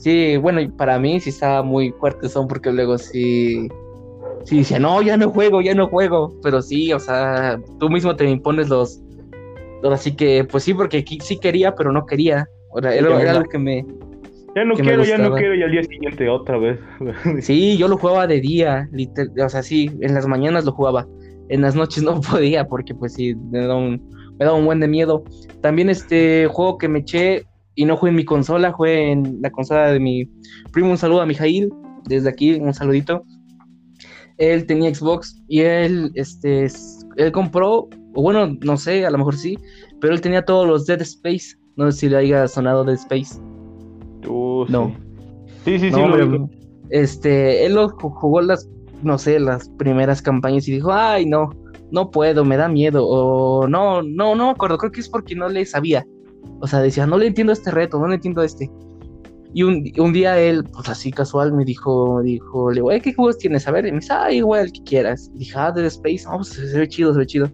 Sí, 0.00 0.38
bueno, 0.38 0.60
para 0.76 0.98
mí 0.98 1.20
sí 1.20 1.28
estaba 1.28 1.62
muy 1.62 1.90
fuerte 1.92 2.30
son 2.30 2.48
porque 2.48 2.72
luego 2.72 2.96
sí, 2.96 3.68
sí 4.44 4.58
decía, 4.58 4.78
no, 4.78 5.02
ya 5.02 5.18
no 5.18 5.28
juego, 5.28 5.60
ya 5.60 5.74
no 5.74 5.88
juego. 5.88 6.34
Pero 6.42 6.62
sí, 6.62 6.90
o 6.94 6.98
sea, 6.98 7.60
tú 7.78 7.90
mismo 7.90 8.16
te 8.16 8.28
impones 8.28 8.70
los, 8.70 9.02
así 9.92 10.16
que, 10.16 10.44
pues 10.44 10.64
sí, 10.64 10.72
porque 10.72 11.04
sí 11.22 11.38
quería, 11.38 11.74
pero 11.74 11.92
no 11.92 12.06
quería. 12.06 12.48
Era, 12.78 12.94
era, 12.94 13.32
algo 13.32 13.48
que 13.48 13.58
me... 13.58 13.84
Ya 14.56 14.64
no 14.64 14.74
quiero, 14.74 15.04
ya 15.04 15.18
no 15.18 15.34
quiero 15.34 15.54
y 15.54 15.62
al 15.62 15.70
día 15.70 15.82
siguiente 15.82 16.28
otra 16.30 16.56
vez. 16.56 16.80
sí, 17.40 17.76
yo 17.76 17.86
lo 17.86 17.98
jugaba 17.98 18.26
de 18.26 18.40
día, 18.40 18.88
o 19.44 19.48
sea, 19.50 19.62
sí, 19.62 19.90
en 20.00 20.14
las 20.14 20.26
mañanas 20.26 20.64
lo 20.64 20.72
jugaba. 20.72 21.06
En 21.50 21.60
las 21.60 21.74
noches 21.74 22.02
no 22.02 22.20
podía 22.32 22.66
porque 22.66 22.94
pues 22.94 23.12
sí, 23.12 23.34
me 23.50 23.66
da 23.66 23.76
un 23.76 24.10
me 24.38 24.46
da 24.46 24.54
un 24.54 24.64
buen 24.64 24.80
de 24.80 24.88
miedo. 24.88 25.24
También 25.60 25.90
este 25.90 26.46
juego 26.46 26.78
que 26.78 26.88
me 26.88 27.00
eché 27.00 27.44
y 27.74 27.84
no 27.84 27.96
jugué 27.96 28.10
en 28.10 28.16
mi 28.16 28.24
consola, 28.24 28.72
jugué 28.72 29.12
en 29.12 29.38
la 29.40 29.50
consola 29.50 29.92
de 29.92 30.00
mi 30.00 30.28
primo. 30.72 30.90
Un 30.90 30.98
saludo 30.98 31.20
a 31.20 31.26
Mijail, 31.26 31.72
desde 32.08 32.28
aquí, 32.28 32.54
un 32.54 32.72
saludito. 32.74 33.24
Él 34.38 34.66
tenía 34.66 34.94
Xbox 34.94 35.42
y 35.48 35.60
él, 35.60 36.10
este, 36.14 36.66
él 37.16 37.32
compró, 37.32 37.88
o 38.14 38.22
bueno, 38.22 38.56
no 38.62 38.76
sé, 38.76 39.04
a 39.04 39.10
lo 39.10 39.18
mejor 39.18 39.36
sí, 39.36 39.58
pero 40.00 40.14
él 40.14 40.20
tenía 40.20 40.44
todos 40.44 40.66
los 40.66 40.86
Dead 40.86 41.00
Space. 41.02 41.56
No 41.76 41.90
sé 41.90 41.98
si 41.98 42.08
le 42.08 42.16
haya 42.16 42.48
sonado 42.48 42.84
Dead 42.84 42.94
Space. 42.94 43.40
no. 44.68 44.94
Sí, 45.64 45.78
sí, 45.78 45.90
sí. 45.92 46.00
este, 46.88 47.66
él 47.66 47.74
lo 47.74 47.90
jugó 47.90 48.40
las, 48.40 48.68
no 49.02 49.18
sé, 49.18 49.38
las 49.38 49.68
primeras 49.78 50.22
campañas 50.22 50.66
y 50.68 50.72
dijo, 50.72 50.90
ay, 50.90 51.26
no, 51.26 51.50
no 51.90 52.10
puedo, 52.10 52.44
me 52.44 52.56
da 52.56 52.68
miedo, 52.68 53.06
o 53.06 53.68
no, 53.68 54.02
no, 54.02 54.34
no 54.34 54.46
me 54.46 54.50
acuerdo, 54.50 54.78
creo 54.78 54.92
que 54.92 55.00
es 55.00 55.08
porque 55.08 55.34
no 55.34 55.48
le 55.48 55.66
sabía. 55.66 56.04
O 56.60 56.66
sea, 56.66 56.80
decía, 56.80 57.06
no 57.06 57.18
le 57.18 57.26
entiendo 57.26 57.52
este 57.52 57.70
reto, 57.70 57.98
no 57.98 58.08
le 58.08 58.16
entiendo 58.16 58.42
este. 58.42 58.70
Y 59.52 59.64
un, 59.64 60.12
día 60.12 60.38
él, 60.38 60.62
pues 60.62 60.88
así 60.88 61.10
casual, 61.10 61.52
me 61.52 61.64
dijo, 61.64 62.22
dijo, 62.22 62.70
le 62.70 62.76
digo, 62.76 62.90
¿qué 63.02 63.12
juegos 63.12 63.36
tienes? 63.38 63.66
A 63.66 63.72
ver, 63.72 63.84
y 63.84 63.90
me 63.90 63.98
dice, 63.98 64.12
ah, 64.12 64.30
igual, 64.30 64.66
el 64.66 64.72
que 64.72 64.82
quieras. 64.84 65.28
Y 65.34 65.38
dije, 65.38 65.54
ah, 65.56 65.72
Dead 65.72 65.86
Space, 65.86 66.24
no, 66.24 66.36
pues 66.36 66.50
se 66.50 66.78
ve 66.78 66.88
chido, 66.88 67.12
se 67.12 67.18
ve 67.18 67.26
chido. 67.26 67.50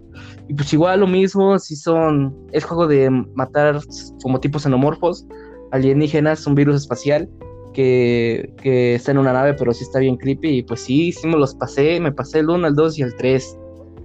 Y 0.47 0.55
pues 0.55 0.71
igual 0.75 1.01
lo 1.01 1.07
mismo, 1.07 1.59
si 1.59 1.75
son, 1.75 2.37
es 2.53 2.65
juego 2.65 2.87
de 2.87 3.09
matar 3.35 3.81
como 4.23 4.41
tipos 4.41 4.65
xenomorfos, 4.65 5.27
alienígenas, 5.73 6.47
un 6.47 6.55
virus 6.55 6.77
espacial 6.77 7.31
que, 7.73 8.53
que 8.61 8.97
está 8.97 9.13
en 9.13 9.19
una 9.19 9.33
nave, 9.33 9.55
pero 9.55 9.73
sí 9.73 9.85
está 9.85 9.99
bien 9.99 10.19
creepy. 10.19 10.59
Y 10.59 10.63
pues 10.65 10.81
sí, 10.81 11.13
sí 11.13 11.27
me 11.27 11.39
los 11.39 11.55
pasé, 11.55 11.99
me 11.99 12.13
pasé 12.13 12.41
el 12.41 12.51
1, 12.51 12.67
el 12.67 12.75
2 12.75 12.99
y 12.99 13.03
el 13.03 13.17
3. 13.17 13.59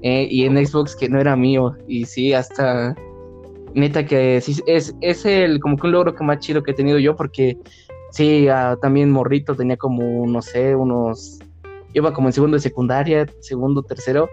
Eh, 0.03 0.27
y 0.31 0.45
en 0.45 0.65
Xbox 0.65 0.95
que 0.95 1.09
no 1.09 1.19
era 1.19 1.35
mío. 1.35 1.75
Y 1.89 2.05
sí, 2.05 2.31
hasta 2.31 2.95
neta 3.73 4.05
que 4.05 4.41
sí, 4.41 4.57
es, 4.65 4.95
es 5.01 5.25
el 5.25 5.59
como 5.59 5.77
que 5.77 5.87
un 5.87 5.93
logro 5.93 6.15
que 6.15 6.23
más 6.23 6.39
chido 6.39 6.63
que 6.63 6.71
he 6.71 6.73
tenido 6.73 6.99
yo 6.99 7.15
porque 7.15 7.57
sí, 8.11 8.47
ah, 8.47 8.77
también 8.81 9.11
morrito 9.11 9.55
tenía 9.55 9.77
como, 9.77 10.25
no 10.27 10.41
sé, 10.41 10.75
unos 10.75 11.39
iba 11.93 12.13
como 12.13 12.29
en 12.29 12.33
segundo 12.33 12.55
de 12.57 12.61
secundaria, 12.61 13.25
segundo, 13.41 13.83
tercero, 13.83 14.29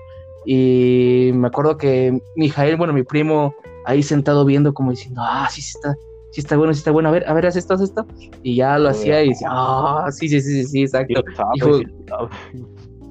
y 0.47 1.31
me 1.35 1.49
acuerdo 1.49 1.77
que 1.77 2.21
Mijael, 2.37 2.77
bueno, 2.77 2.93
mi 2.93 3.03
primo, 3.03 3.55
ahí 3.85 4.03
sentado 4.03 4.45
viendo 4.45 4.75
como 4.75 4.91
diciendo, 4.91 5.21
ah, 5.25 5.49
sí, 5.51 5.61
sí 5.61 5.73
está, 5.77 5.95
sí 6.33 6.41
está 6.41 6.57
bueno, 6.57 6.73
sí 6.73 6.79
está 6.79 6.91
bueno, 6.91 7.09
a 7.09 7.13
ver, 7.13 7.29
a 7.29 7.33
ver, 7.33 7.47
haz 7.47 7.57
esto, 7.57 7.75
haz 7.75 7.81
esto, 7.81 8.07
y 8.43 8.57
ya 8.57 8.79
lo 8.79 8.91
hacía 8.91 9.23
y 9.23 9.31
decía, 9.31 9.49
ah, 9.51 10.09
sí, 10.11 10.29
sí, 10.29 10.41
sí, 10.41 10.65
sí, 10.65 10.83
exacto. 10.83 11.25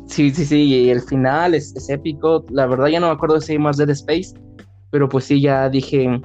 sí, 0.07 0.31
sí, 0.31 0.45
sí, 0.45 0.63
y 0.63 0.89
el 0.89 1.01
final 1.01 1.53
es, 1.53 1.75
es, 1.75 1.89
épico, 1.89 2.45
la 2.49 2.65
verdad 2.65 2.87
ya 2.87 2.99
no 2.99 3.07
me 3.07 3.13
acuerdo 3.13 3.41
si 3.41 3.53
hay 3.53 3.59
más 3.59 3.77
Dead 3.77 3.89
Space, 3.89 4.33
pero 4.91 5.09
pues 5.09 5.25
sí, 5.25 5.41
ya 5.41 5.69
dije, 5.69 6.21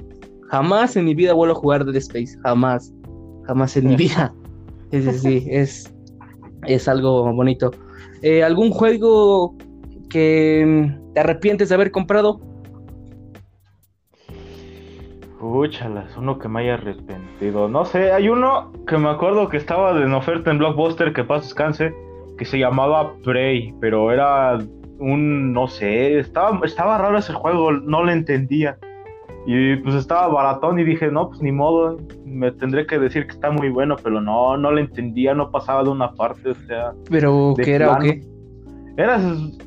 jamás 0.49 0.95
en 0.95 1.05
mi 1.05 1.15
vida 1.15 1.33
vuelvo 1.33 1.55
a 1.55 1.59
jugar 1.59 1.85
Dead 1.85 1.95
Space, 1.95 2.37
jamás, 2.43 2.93
jamás 3.45 3.75
en 3.77 3.87
mi 3.87 3.95
vida. 3.95 4.33
Sí, 4.91 5.01
sí, 5.01 5.11
sí, 5.17 5.47
es, 5.49 5.91
es 6.67 6.87
algo 6.87 7.33
bonito. 7.33 7.71
Eh, 8.21 8.43
¿Algún 8.43 8.69
juego 8.69 9.55
que 10.07 10.93
te 11.15 11.19
arrepientes 11.19 11.69
de 11.69 11.75
haber 11.75 11.89
comprado? 11.89 12.39
Úchalas, 15.41 16.15
uno 16.15 16.37
que 16.37 16.47
me 16.47 16.61
haya 16.61 16.75
arrepentido. 16.75 17.67
No 17.67 17.85
sé, 17.85 18.11
hay 18.11 18.29
uno 18.29 18.71
que 18.87 18.97
me 18.97 19.09
acuerdo 19.09 19.49
que 19.49 19.57
estaba 19.57 19.99
en 19.99 20.13
oferta 20.13 20.51
en 20.51 20.59
Blockbuster, 20.59 21.11
que 21.11 21.23
pasa 21.23 21.45
descanse, 21.45 21.93
que 22.37 22.45
se 22.45 22.59
llamaba 22.59 23.13
Prey, 23.23 23.73
pero 23.81 24.11
era 24.11 24.57
un, 25.03 25.53
no 25.53 25.67
sé, 25.67 26.19
estaba, 26.19 26.59
estaba 26.63 26.97
raro 26.97 27.17
ese 27.17 27.33
juego, 27.33 27.71
no 27.71 28.03
lo 28.03 28.11
entendía. 28.11 28.77
Y 29.45 29.75
pues 29.77 29.95
estaba 29.95 30.27
baratón 30.29 30.79
y 30.79 30.85
dije, 30.85 31.11
no, 31.11 31.27
pues 31.27 31.41
ni 31.41 31.51
modo, 31.51 31.97
me 32.25 32.51
tendré 32.51 32.87
que 32.87 32.97
decir 32.97 33.25
que 33.25 33.33
está 33.33 33.51
muy 33.51 33.69
bueno, 33.69 33.97
pero 34.01 34.21
no, 34.21 34.55
no 34.55 34.71
lo 34.71 34.79
entendía, 34.79 35.33
no 35.33 35.51
pasaba 35.51 35.83
de 35.83 35.89
una 35.89 36.13
parte, 36.13 36.51
o 36.51 36.55
sea. 36.55 36.93
¿Pero 37.09 37.53
qué 37.61 37.75
era 37.75 37.91
o 37.91 37.99
qué? 37.99 38.21
Era, 38.95 39.19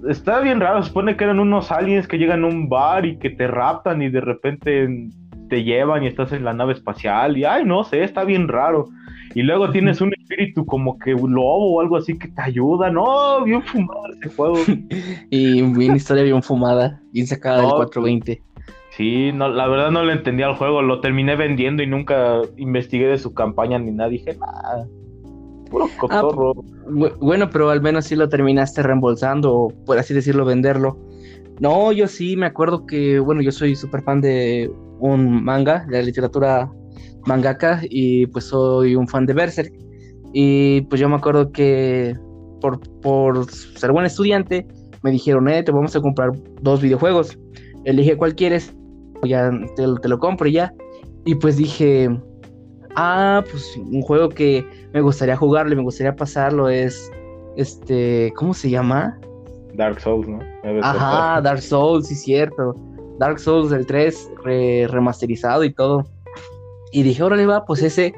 está 0.09 0.41
bien 0.41 0.61
raro, 0.61 0.83
se 0.83 0.89
supone 0.89 1.17
que 1.17 1.25
eran 1.25 1.41
unos 1.41 1.71
aliens 1.71 2.09
que 2.09 2.17
llegan 2.17 2.45
a 2.45 2.47
un 2.47 2.69
bar 2.69 3.05
y 3.05 3.19
que 3.19 3.31
te 3.31 3.49
raptan 3.49 4.01
y 4.01 4.09
de 4.09 4.21
repente 4.21 4.89
te 5.51 5.63
llevan 5.63 6.05
y 6.05 6.07
estás 6.07 6.33
en 6.33 6.45
la 6.45 6.55
nave 6.55 6.73
espacial 6.73 7.37
y 7.37 7.45
ay, 7.45 7.65
no 7.65 7.85
sé, 7.85 8.03
está 8.03 8.25
bien 8.25 8.49
raro. 8.49 8.87
Y 9.35 9.43
luego 9.43 9.71
tienes 9.71 10.01
un 10.01 10.15
espíritu 10.27 10.67
como 10.67 10.99
que 10.99 11.15
un 11.15 11.35
lobo 11.35 11.75
o 11.75 11.81
algo 11.81 11.97
así 11.97 12.19
que 12.19 12.29
te 12.29 12.43
ayuda. 12.43 12.91
No, 12.91 13.45
bien 13.45 13.63
fumado 13.63 14.03
ese 14.21 14.35
juego. 14.35 14.57
y 15.31 15.63
bien 15.63 15.97
historia 15.97 16.25
bien 16.25 16.43
fumada, 16.43 17.01
bien 17.13 17.27
sacada 17.27 17.63
del 17.63 17.71
420. 17.71 18.43
Sí, 18.97 19.31
no, 19.33 19.49
la 19.49 19.69
verdad 19.69 19.91
no 19.91 20.05
le 20.05 20.15
entendía 20.15 20.47
al 20.47 20.57
juego, 20.57 20.81
lo 20.81 21.01
terminé 21.01 21.37
vendiendo 21.37 21.83
y 21.83 21.87
nunca 21.87 22.41
investigué 22.57 23.07
de 23.07 23.19
su 23.19 23.35
campaña 23.35 23.79
ni 23.79 23.91
nada, 23.91 24.09
dije, 24.09 24.35
nada, 24.39 24.89
puro 25.71 25.85
ah, 25.85 25.99
cotorro. 25.99 26.55
bueno, 27.21 27.51
pero 27.51 27.69
al 27.69 27.83
menos 27.83 28.07
sí 28.07 28.17
lo 28.17 28.31
terminaste 28.31 28.83
reembolsando, 28.83 29.55
o 29.55 29.69
por 29.85 29.99
así 29.99 30.15
decirlo, 30.15 30.47
venderlo. 30.47 30.99
No, 31.61 31.93
yo 31.93 32.09
sí 32.09 32.37
me 32.37 32.47
acuerdo 32.47 32.87
que, 32.87 33.19
bueno, 33.19 33.43
yo 33.43 33.53
soy 33.53 33.77
súper 33.77 34.03
fan 34.03 34.23
de 34.23 34.71
un 34.99 35.45
manga, 35.45 35.85
de 35.91 35.99
la 35.99 36.03
literatura 36.03 36.73
mangaka, 37.27 37.83
y 37.91 38.27
pues 38.29 38.47
soy 38.47 38.97
un 38.97 39.07
fan 39.07 39.27
de 39.27 39.35
Berserk. 39.35 39.86
Y 40.39 40.83
pues 40.83 41.01
yo 41.01 41.09
me 41.09 41.17
acuerdo 41.17 41.51
que 41.51 42.15
por, 42.61 42.79
por 43.01 43.51
ser 43.51 43.91
buen 43.91 44.05
estudiante, 44.05 44.67
me 45.03 45.11
dijeron, 45.11 45.49
eh, 45.49 45.63
te 45.63 45.73
vamos 45.73 45.97
a 45.97 46.01
comprar 46.03 46.33
dos 46.61 46.83
videojuegos. 46.83 47.39
Elige 47.87 48.19
cuál 48.19 48.35
quieres 48.35 48.77
ya 49.25 49.51
te, 49.77 49.87
lo 49.87 50.19
compro 50.19 50.47
ya. 50.47 50.75
Y 51.25 51.37
pues 51.37 51.57
dije, 51.57 52.11
ah, 52.97 53.43
pues 53.51 53.79
un 53.79 54.03
juego 54.03 54.29
que 54.29 54.63
me 54.93 55.01
gustaría 55.01 55.37
jugarlo 55.37 55.73
y 55.73 55.77
me 55.77 55.83
gustaría 55.83 56.15
pasarlo 56.15 56.69
es, 56.69 57.11
este, 57.57 58.31
¿cómo 58.37 58.53
se 58.53 58.69
llama? 58.69 59.19
Dark 59.73 60.01
Souls, 60.01 60.29
¿no? 60.29 60.41
Ajá, 60.83 61.41
Dark 61.41 61.63
Souls, 61.63 62.09
sí, 62.09 62.15
cierto. 62.15 62.77
Dark 63.19 63.41
Souls 63.41 63.73
el 63.73 63.87
3 63.87 64.33
remasterizado 64.91 65.65
y 65.65 65.73
todo. 65.73 66.05
Y 66.93 67.05
dije, 67.05 67.23
órale, 67.23 67.47
va, 67.47 67.65
pues 67.65 67.83
ese. 67.83 68.13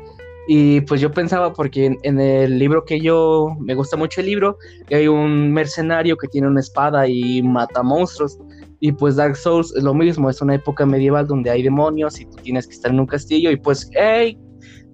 Y 0.51 0.81
pues 0.81 1.03
yo 1.03 1.13
pensaba, 1.13 1.53
porque 1.53 1.85
en, 1.85 1.99
en, 2.05 2.19
el 2.19 2.59
libro 2.59 2.83
que 2.87 2.99
yo, 2.99 3.55
me 3.61 3.75
gusta 3.75 3.99
mucho 3.99 4.23
el 4.23 4.29
libro, 4.29 4.57
hay 4.91 5.07
un 5.07 5.53
mercenario 5.53 6.17
que 6.17 6.27
tiene 6.27 6.47
una 6.49 6.61
espada 6.61 7.07
y 7.07 7.43
mata 7.43 7.83
monstruos. 7.83 8.39
Y 8.81 8.93
pues 8.93 9.17
Dark 9.17 9.37
Souls 9.37 9.75
es 9.77 9.83
lo 9.83 9.93
mismo, 9.93 10.31
es 10.31 10.41
una 10.41 10.55
época 10.55 10.87
medieval 10.87 11.27
donde 11.27 11.51
hay 11.51 11.63
demonios 11.63 12.19
y 12.19 12.25
tú 12.25 12.37
tienes 12.43 12.67
que 12.67 12.73
estar 12.73 12.91
en 12.91 12.99
un 12.99 13.07
castillo 13.07 13.51
y 13.51 13.57
pues, 13.57 13.91
hey, 13.93 14.39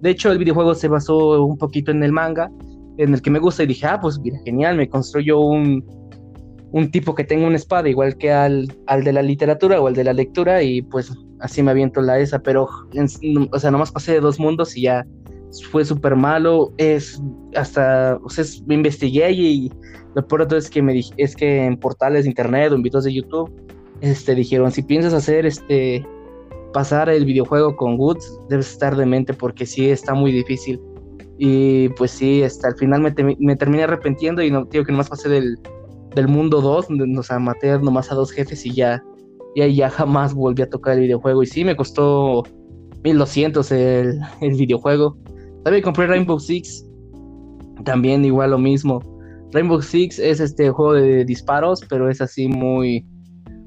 de 0.01 0.09
hecho 0.09 0.29
el 0.29 0.39
videojuego 0.39 0.75
se 0.75 0.89
basó 0.89 1.45
un 1.45 1.57
poquito 1.57 1.89
en 1.89 2.03
el 2.03 2.11
manga, 2.11 2.51
en 2.97 3.13
el 3.13 3.21
que 3.21 3.31
me 3.31 3.39
gusta 3.39 3.63
y 3.63 3.67
dije, 3.67 3.85
ah, 3.85 3.99
pues 4.01 4.19
mira, 4.19 4.37
genial, 4.43 4.75
me 4.75 4.89
construyo 4.89 5.39
un, 5.39 5.85
un 6.73 6.91
tipo 6.91 7.15
que 7.15 7.23
tenga 7.23 7.47
una 7.47 7.55
espada 7.55 7.87
igual 7.87 8.17
que 8.17 8.33
al, 8.33 8.67
al 8.87 9.05
de 9.05 9.13
la 9.13 9.21
literatura 9.21 9.79
o 9.79 9.87
al 9.87 9.93
de 9.93 10.03
la 10.03 10.11
lectura 10.11 10.61
y 10.63 10.81
pues 10.81 11.13
así 11.39 11.63
me 11.63 11.71
aviento 11.71 12.01
la 12.01 12.19
esa, 12.19 12.39
pero, 12.39 12.67
o 13.51 13.59
sea, 13.59 13.71
nomás 13.71 13.93
pasé 13.93 14.11
de 14.11 14.19
dos 14.19 14.37
mundos 14.37 14.75
y 14.75 14.81
ya 14.81 15.05
fue 15.63 15.85
súper 15.85 16.15
malo, 16.15 16.71
es 16.77 17.21
hasta, 17.55 18.19
o 18.23 18.29
sea, 18.29 18.43
me 18.65 18.75
investigué 18.75 19.31
y 19.31 19.71
lo 20.15 20.25
peor 20.27 20.47
de 20.47 20.57
es 20.57 20.69
que, 20.69 20.81
me, 20.81 20.99
es 21.17 21.35
que 21.35 21.65
en 21.65 21.77
portales 21.77 22.23
de 22.23 22.29
internet 22.29 22.71
o 22.71 22.75
en 22.75 22.81
videos 22.81 23.03
de 23.03 23.13
YouTube 23.13 23.51
este, 24.01 24.35
dijeron, 24.35 24.71
si 24.71 24.81
piensas 24.81 25.13
hacer 25.13 25.45
este, 25.45 26.05
pasar 26.73 27.09
el 27.09 27.25
videojuego 27.25 27.75
con 27.75 27.99
Woods, 27.99 28.39
debes 28.49 28.71
estar 28.71 28.95
de 28.95 29.05
mente 29.05 29.33
porque 29.33 29.65
sí 29.65 29.89
está 29.89 30.13
muy 30.13 30.31
difícil. 30.31 30.79
Y 31.37 31.89
pues 31.89 32.11
sí, 32.11 32.43
hasta 32.43 32.69
el 32.69 32.75
final 32.75 33.01
me, 33.01 33.13
me 33.39 33.55
terminé 33.55 33.83
arrepentiendo 33.83 34.41
y 34.41 34.51
no 34.51 34.65
digo 34.65 34.85
que 34.85 34.91
nomás 34.91 35.09
pasé 35.09 35.27
del, 35.29 35.57
del 36.15 36.27
mundo 36.27 36.61
2, 36.61 36.87
donde 36.87 37.07
nos 37.07 37.29
maté 37.39 37.77
nomás 37.79 38.11
a 38.11 38.15
dos 38.15 38.31
jefes 38.31 38.65
y 38.65 38.73
ya, 38.73 39.03
ya, 39.55 39.67
ya 39.67 39.89
jamás 39.89 40.33
volví 40.33 40.63
a 40.63 40.69
tocar 40.69 40.93
el 40.93 41.01
videojuego. 41.01 41.43
Y 41.43 41.45
sí, 41.45 41.65
me 41.65 41.75
costó 41.75 42.43
1200 43.03 43.71
el, 43.71 44.19
el 44.41 44.53
videojuego. 44.55 45.17
También 45.65 45.83
compré 45.83 46.05
Rainbow 46.05 46.39
Six, 46.39 46.85
también 47.85 48.23
igual 48.23 48.51
lo 48.51 48.59
mismo. 48.59 49.01
Rainbow 49.51 49.81
Six 49.81 50.19
es 50.19 50.39
este 50.39 50.69
juego 50.69 50.93
de 50.93 51.25
disparos, 51.25 51.81
pero 51.89 52.07
es 52.07 52.21
así 52.21 52.47
muy, 52.47 53.03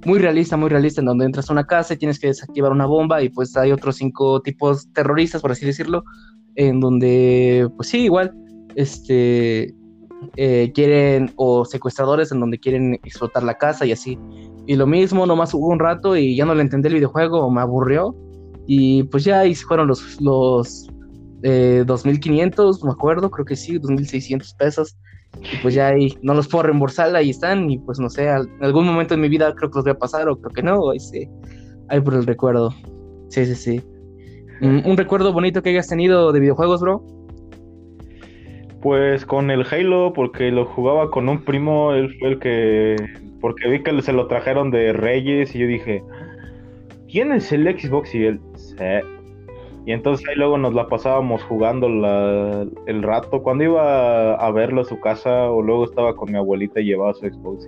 muy 0.07 0.21
realista, 0.21 0.57
muy 0.57 0.69
realista, 0.69 1.01
en 1.01 1.07
donde 1.07 1.25
entras 1.25 1.51
a 1.51 1.53
una 1.53 1.67
casa 1.67 1.95
y 1.95 1.97
tienes 1.97 2.21
que 2.21 2.29
desactivar 2.29 2.71
una 2.71 2.87
bomba 2.87 3.21
y 3.21 3.31
pues 3.31 3.57
hay 3.57 3.73
otros 3.73 3.97
cinco 3.97 4.41
tipos 4.41 4.93
terroristas, 4.93 5.43
por 5.43 5.51
así 5.51 5.67
decirlo, 5.67 6.05
en 6.55 6.79
donde, 6.79 7.69
pues 7.77 7.89
sí, 7.89 8.05
igual, 8.05 8.33
este, 8.77 9.75
eh, 10.37 10.71
quieren, 10.73 11.33
o 11.35 11.65
secuestradores 11.65 12.31
en 12.31 12.39
donde 12.39 12.61
quieren 12.61 12.95
explotar 13.03 13.43
la 13.43 13.55
casa 13.55 13.85
y 13.85 13.91
así. 13.91 14.17
Y 14.69 14.77
lo 14.77 14.87
mismo, 14.87 15.27
nomás 15.27 15.53
hubo 15.53 15.67
un 15.67 15.81
rato 15.81 16.17
y 16.17 16.37
ya 16.37 16.45
no 16.45 16.55
le 16.55 16.63
entendí 16.63 16.87
el 16.87 16.95
videojuego, 16.95 17.51
me 17.51 17.61
aburrió. 17.61 18.15
Y 18.69 19.03
pues 19.05 19.25
ya 19.25 19.41
ahí 19.41 19.57
fueron 19.57 19.89
los, 19.89 20.21
los 20.21 20.89
eh, 21.43 21.85
2.500, 21.87 22.85
me 22.85 22.91
acuerdo, 22.91 23.31
creo 23.31 23.45
que 23.45 23.57
sí, 23.57 23.79
2.600 23.79 24.57
pesos. 24.57 24.97
Y 25.37 25.57
pues 25.63 25.75
ya 25.75 25.89
ahí 25.89 26.17
no 26.23 26.35
los 26.35 26.49
puedo 26.49 26.65
reembolsar, 26.65 27.15
ahí 27.15 27.31
están. 27.31 27.71
Y 27.71 27.79
pues 27.79 27.99
no 27.99 28.09
sé, 28.11 28.29
en 28.29 28.49
algún 28.61 28.87
momento 28.87 29.15
de 29.15 29.21
mi 29.21 29.29
vida 29.29 29.55
creo 29.55 29.71
que 29.71 29.77
los 29.77 29.85
voy 29.85 29.93
a 29.93 29.99
pasar 29.99 30.29
o 30.29 30.37
creo 30.41 30.53
que 30.53 30.63
no. 30.63 30.91
Ahí, 30.91 31.01
sí, 31.01 31.29
ahí 31.89 32.01
por 32.01 32.15
el 32.15 32.27
recuerdo. 32.27 32.75
Sí, 33.29 33.45
sí, 33.47 33.55
sí. 33.55 33.83
¿Un, 34.61 34.97
recuerdo 34.97 35.33
bonito 35.33 35.63
que 35.63 35.71
hayas 35.71 35.87
tenido 35.87 36.33
de 36.33 36.41
videojuegos, 36.41 36.81
bro? 36.81 37.05
Pues 38.83 39.25
con 39.25 39.51
el 39.51 39.65
Halo, 39.71 40.13
porque 40.13 40.51
lo 40.51 40.65
jugaba 40.65 41.11
con 41.11 41.29
un 41.29 41.45
primo, 41.45 41.93
él 41.93 42.15
fue 42.19 42.31
el 42.31 42.39
que. 42.41 42.97
Porque 43.41 43.69
vi 43.69 43.83
que 43.83 44.03
se 44.03 44.13
lo 44.13 44.27
trajeron 44.27 44.73
de 44.73 44.93
Reyes 44.93 45.55
y 45.55 45.61
yo 45.61 45.67
dije, 45.69 46.03
¿tienes 47.07 47.53
el 47.53 47.65
Xbox? 47.79 48.13
Y 48.15 48.25
él, 48.25 48.41
sí. 48.57 48.75
Y 49.89 49.93
entonces 49.93 50.29
ahí 50.29 50.35
luego 50.37 50.59
nos 50.59 50.75
la 50.75 50.87
pasábamos 50.87 51.43
jugando 51.45 51.87
el 51.87 53.03
rato. 53.03 53.43
Cuando 53.43 53.65
iba 53.65 54.35
a 54.35 54.51
verlo 54.51 54.83
a 54.83 54.85
su 54.85 55.01
casa 55.01 55.51
o 55.51 55.63
luego 55.63 55.87
estaba 55.87 56.15
con 56.15 56.31
mi 56.31 56.37
abuelita 56.37 56.79
y 56.79 56.85
llevaba 56.85 57.15
su 57.15 57.27
Xbox, 57.27 57.67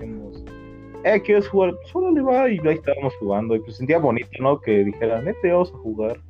eh, 1.04 1.22
¿quieres 1.24 1.48
jugar? 1.48 1.72
Solo 1.90 2.10
le 2.10 2.20
va 2.20 2.50
y 2.50 2.58
ahí 2.58 2.74
estábamos 2.74 3.14
jugando. 3.16 3.56
Y 3.56 3.60
pues 3.60 3.78
sentía 3.78 3.98
bonito, 3.98 4.28
¿no? 4.38 4.60
Que 4.60 4.84
dijera, 4.84 5.22
nete, 5.22 5.50
vamos 5.50 5.72
a 5.72 5.78
jugar. 5.78 6.20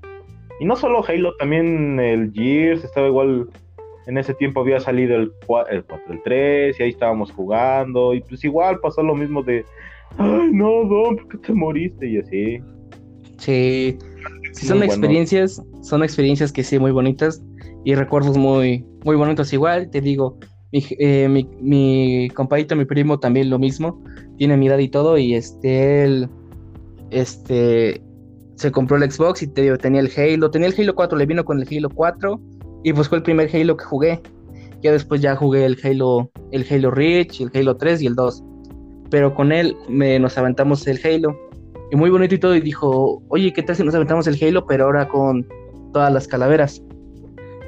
Y 0.60 0.64
no 0.64 0.76
solo 0.76 1.04
Halo, 1.04 1.34
también 1.38 1.98
el 1.98 2.32
Gears 2.32 2.84
estaba 2.84 3.08
igual. 3.08 3.48
En 4.06 4.16
ese 4.16 4.32
tiempo 4.34 4.60
había 4.60 4.78
salido 4.78 5.16
el 5.16 5.32
4, 5.44 5.74
el 5.74 5.84
4, 5.84 6.14
el 6.14 6.22
3, 6.22 6.78
y 6.78 6.82
ahí 6.84 6.90
estábamos 6.90 7.32
jugando. 7.32 8.14
Y 8.14 8.20
pues 8.20 8.44
igual 8.44 8.78
pasó 8.78 9.02
lo 9.02 9.16
mismo 9.16 9.42
de, 9.42 9.64
ay, 10.18 10.50
no, 10.52 10.84
Don, 10.84 11.16
¿por 11.16 11.28
qué 11.30 11.38
te 11.38 11.52
moriste? 11.52 12.08
Y 12.08 12.18
así. 12.18 12.60
Sí, 13.38 13.98
sí 14.52 14.66
son 14.66 14.82
experiencias, 14.82 15.62
son 15.82 16.02
experiencias 16.02 16.52
que 16.52 16.64
sí, 16.64 16.78
muy 16.78 16.92
bonitas 16.92 17.42
y 17.84 17.94
recuerdos 17.94 18.36
muy, 18.36 18.84
muy 19.04 19.16
bonitos 19.16 19.52
igual, 19.52 19.90
te 19.90 20.00
digo, 20.00 20.38
mi, 20.72 20.84
eh, 20.98 21.28
mi, 21.28 21.48
mi 21.60 22.28
compadito, 22.30 22.76
mi 22.76 22.84
primo 22.84 23.18
también 23.18 23.50
lo 23.50 23.58
mismo, 23.58 24.02
tiene 24.36 24.56
mi 24.56 24.68
edad 24.68 24.78
y 24.78 24.88
todo 24.88 25.18
y 25.18 25.34
este, 25.34 26.04
él, 26.04 26.28
este, 27.10 28.02
se 28.60 28.70
compró 28.70 28.98
el 28.98 29.10
Xbox 29.10 29.42
y 29.42 29.46
te 29.46 29.62
digo, 29.62 29.78
tenía 29.78 30.02
el 30.02 30.10
Halo, 30.14 30.50
tenía 30.50 30.68
el 30.68 30.74
Halo 30.78 30.94
4, 30.94 31.16
le 31.16 31.24
vino 31.24 31.44
con 31.46 31.60
el 31.62 31.66
Halo 31.66 31.88
4 31.88 32.38
y 32.84 32.92
pues 32.92 33.08
fue 33.08 33.18
el 33.18 33.24
primer 33.24 33.48
Halo 33.54 33.74
que 33.76 33.84
jugué. 33.84 34.20
Ya 34.82 34.92
después 34.92 35.22
ya 35.22 35.34
jugué 35.34 35.64
el 35.64 35.78
Halo, 35.82 36.30
el 36.52 36.66
Halo 36.70 36.90
Reach, 36.90 37.40
el 37.40 37.50
Halo 37.54 37.76
3 37.78 38.02
y 38.02 38.06
el 38.06 38.14
2. 38.14 38.44
Pero 39.10 39.34
con 39.34 39.52
él 39.52 39.76
me, 39.88 40.18
nos 40.18 40.36
aventamos 40.36 40.86
el 40.86 41.00
Halo. 41.02 41.36
Y 41.90 41.96
muy 41.96 42.10
bonito 42.10 42.34
y 42.34 42.38
todo. 42.38 42.54
Y 42.54 42.60
dijo, 42.60 43.22
oye, 43.28 43.52
¿qué 43.52 43.62
tal 43.62 43.76
si 43.76 43.82
nos 43.82 43.94
aventamos 43.94 44.26
el 44.26 44.38
Halo, 44.42 44.66
pero 44.66 44.84
ahora 44.84 45.08
con 45.08 45.46
todas 45.92 46.12
las 46.12 46.28
calaveras? 46.28 46.82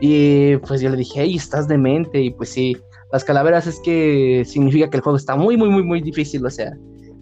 Y 0.00 0.57
pues 0.59 0.81
yo 0.81 0.91
le 0.91 0.97
dije, 0.97 1.23
hey, 1.23 1.37
estás 1.37 1.69
demente. 1.69 2.21
Y 2.21 2.31
pues 2.31 2.50
sí, 2.50 2.76
las 3.12 3.25
calaveras 3.25 3.67
es 3.67 3.81
que 3.81 4.45
significa 4.47 4.91
que 4.91 4.97
el 4.97 5.02
juego 5.02 5.17
está 5.17 5.37
muy, 5.37 5.57
muy, 5.57 5.71
muy, 5.71 5.83
muy 5.83 6.00
difícil. 6.00 6.45
O 6.45 6.50
sea, 6.50 6.73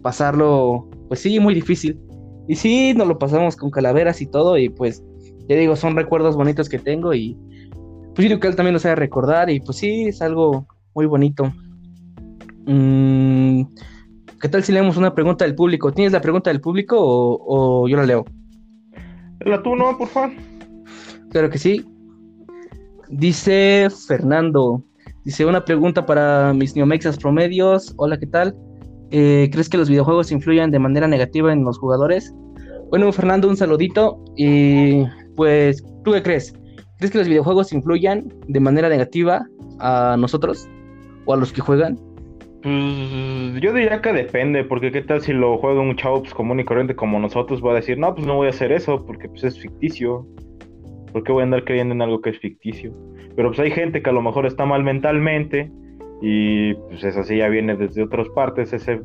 pasarlo, 0.01 0.87
pues 1.07 1.19
sí, 1.19 1.39
muy 1.39 1.53
difícil. 1.53 1.99
Y 2.47 2.55
sí, 2.55 2.93
nos 2.95 3.07
lo 3.07 3.17
pasamos 3.17 3.55
con 3.55 3.71
calaveras 3.71 4.21
y 4.21 4.27
todo. 4.27 4.57
Y 4.57 4.69
pues, 4.69 5.03
ya 5.47 5.55
digo, 5.55 5.75
son 5.75 5.95
recuerdos 5.95 6.35
bonitos 6.35 6.69
que 6.69 6.79
tengo. 6.79 7.13
Y 7.13 7.37
pues 8.15 8.27
yo 8.27 8.29
creo 8.29 8.39
que 8.39 8.47
él 8.47 8.55
también 8.55 8.73
lo 8.73 8.79
sabe 8.79 8.95
recordar. 8.95 9.49
Y 9.49 9.59
pues 9.59 9.77
sí, 9.77 10.03
es 10.03 10.21
algo 10.21 10.67
muy 10.93 11.05
bonito. 11.05 11.51
Mm, 12.65 13.63
¿Qué 14.41 14.49
tal 14.49 14.63
si 14.63 14.71
leemos 14.71 14.97
una 14.97 15.13
pregunta 15.13 15.45
del 15.45 15.53
público? 15.53 15.91
¿Tienes 15.91 16.13
la 16.13 16.21
pregunta 16.21 16.49
del 16.49 16.61
público 16.61 16.97
o, 16.99 17.87
yo 17.87 17.95
la 17.95 18.07
leo? 18.07 18.25
La 19.41 19.61
tú, 19.61 19.75
no, 19.75 19.95
por 19.95 20.07
favor. 20.07 20.31
Claro 21.29 21.51
que 21.51 21.59
sí. 21.59 21.85
Dice 23.09 23.87
Fernando. 24.07 24.83
Dice 25.25 25.45
una 25.45 25.63
pregunta 25.63 26.07
para 26.07 26.53
mis 26.55 26.75
neomexas 26.75 27.19
promedios. 27.19 27.93
Hola, 27.97 28.17
¿qué 28.17 28.25
tal? 28.25 28.55
Eh, 29.11 29.47
¿Crees 29.51 29.69
que 29.69 29.77
los 29.77 29.89
videojuegos 29.89 30.31
influyen 30.31 30.71
de 30.71 30.79
manera 30.79 31.07
negativa 31.07 31.53
en 31.53 31.63
los 31.63 31.77
jugadores? 31.77 32.33
Bueno, 32.89 33.11
Fernando, 33.11 33.47
un 33.47 33.57
saludito. 33.57 34.23
Y 34.35 35.03
pues, 35.35 35.85
¿tú 36.03 36.13
qué 36.13 36.23
crees? 36.23 36.55
¿Crees 36.97 37.11
que 37.11 37.19
los 37.19 37.27
videojuegos 37.27 37.73
influyan 37.73 38.33
de 38.47 38.59
manera 38.59 38.89
negativa 38.89 39.45
a 39.77 40.15
nosotros 40.17 40.67
o 41.25 41.33
a 41.35 41.37
los 41.37 41.53
que 41.53 41.61
juegan? 41.61 41.99
Pues 42.61 43.59
yo 43.59 43.73
diría 43.73 44.01
que 44.01 44.13
depende, 44.13 44.63
porque 44.63 44.91
qué 44.91 45.01
tal 45.01 45.21
si 45.21 45.33
lo 45.33 45.57
juega 45.57 45.81
un 45.81 45.95
chavo 45.95 46.21
pues, 46.21 46.33
común 46.33 46.59
y 46.59 46.63
corriente 46.63 46.95
como 46.95 47.19
nosotros, 47.19 47.65
va 47.65 47.71
a 47.71 47.75
decir, 47.75 47.97
no, 47.97 48.13
pues 48.13 48.27
no 48.27 48.35
voy 48.35 48.47
a 48.47 48.51
hacer 48.51 48.71
eso, 48.71 49.03
porque 49.05 49.27
pues 49.29 49.43
es 49.43 49.59
ficticio. 49.59 50.27
¿Por 51.11 51.23
qué 51.23 51.31
voy 51.31 51.41
a 51.41 51.45
andar 51.45 51.63
creyendo 51.63 51.93
en 51.93 52.01
algo 52.01 52.21
que 52.21 52.29
es 52.29 52.39
ficticio? 52.39 52.93
Pero 53.35 53.49
pues 53.49 53.59
hay 53.59 53.71
gente 53.71 54.01
que 54.01 54.09
a 54.09 54.13
lo 54.13 54.21
mejor 54.21 54.45
está 54.45 54.65
mal 54.65 54.83
mentalmente 54.83 55.71
y 56.21 56.75
pues 56.75 57.03
eso 57.03 57.23
sí 57.23 57.37
ya 57.37 57.47
viene 57.47 57.75
desde 57.75 58.03
otras 58.03 58.29
partes, 58.29 58.73
ese, 58.73 59.01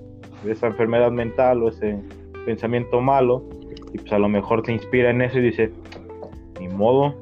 esa 0.47 0.67
enfermedad 0.67 1.11
mental 1.11 1.63
o 1.63 1.69
ese 1.69 1.99
pensamiento 2.45 3.01
malo, 3.01 3.49
y 3.93 3.99
pues 3.99 4.13
a 4.13 4.19
lo 4.19 4.29
mejor 4.29 4.65
se 4.67 4.73
inspira 4.73 5.11
en 5.11 5.23
eso 5.23 5.39
y 5.39 5.43
dice, 5.43 5.71
ni 6.61 6.69
modo, 6.69 7.15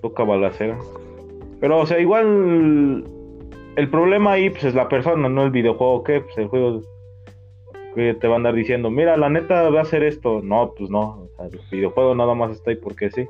toca 0.00 0.24
balacera. 0.24 0.78
Pero 1.60 1.80
o 1.80 1.86
sea, 1.86 2.00
igual 2.00 3.04
el 3.76 3.90
problema 3.90 4.32
ahí 4.32 4.50
pues 4.50 4.64
es 4.64 4.74
la 4.74 4.88
persona, 4.88 5.28
no 5.28 5.44
el 5.44 5.50
videojuego 5.50 6.02
que, 6.02 6.20
pues 6.20 6.36
el 6.38 6.48
juego 6.48 6.82
que 7.94 8.14
te 8.14 8.28
va 8.28 8.34
a 8.34 8.36
andar 8.36 8.54
diciendo, 8.54 8.90
mira, 8.90 9.16
la 9.16 9.28
neta 9.28 9.68
va 9.70 9.80
a 9.80 9.82
hacer 9.82 10.02
esto. 10.02 10.40
No, 10.42 10.72
pues 10.76 10.90
no, 10.90 11.28
el 11.40 11.60
videojuego 11.70 12.14
nada 12.14 12.34
más 12.34 12.52
está 12.52 12.70
ahí 12.70 12.76
porque 12.76 13.10
sí. 13.10 13.26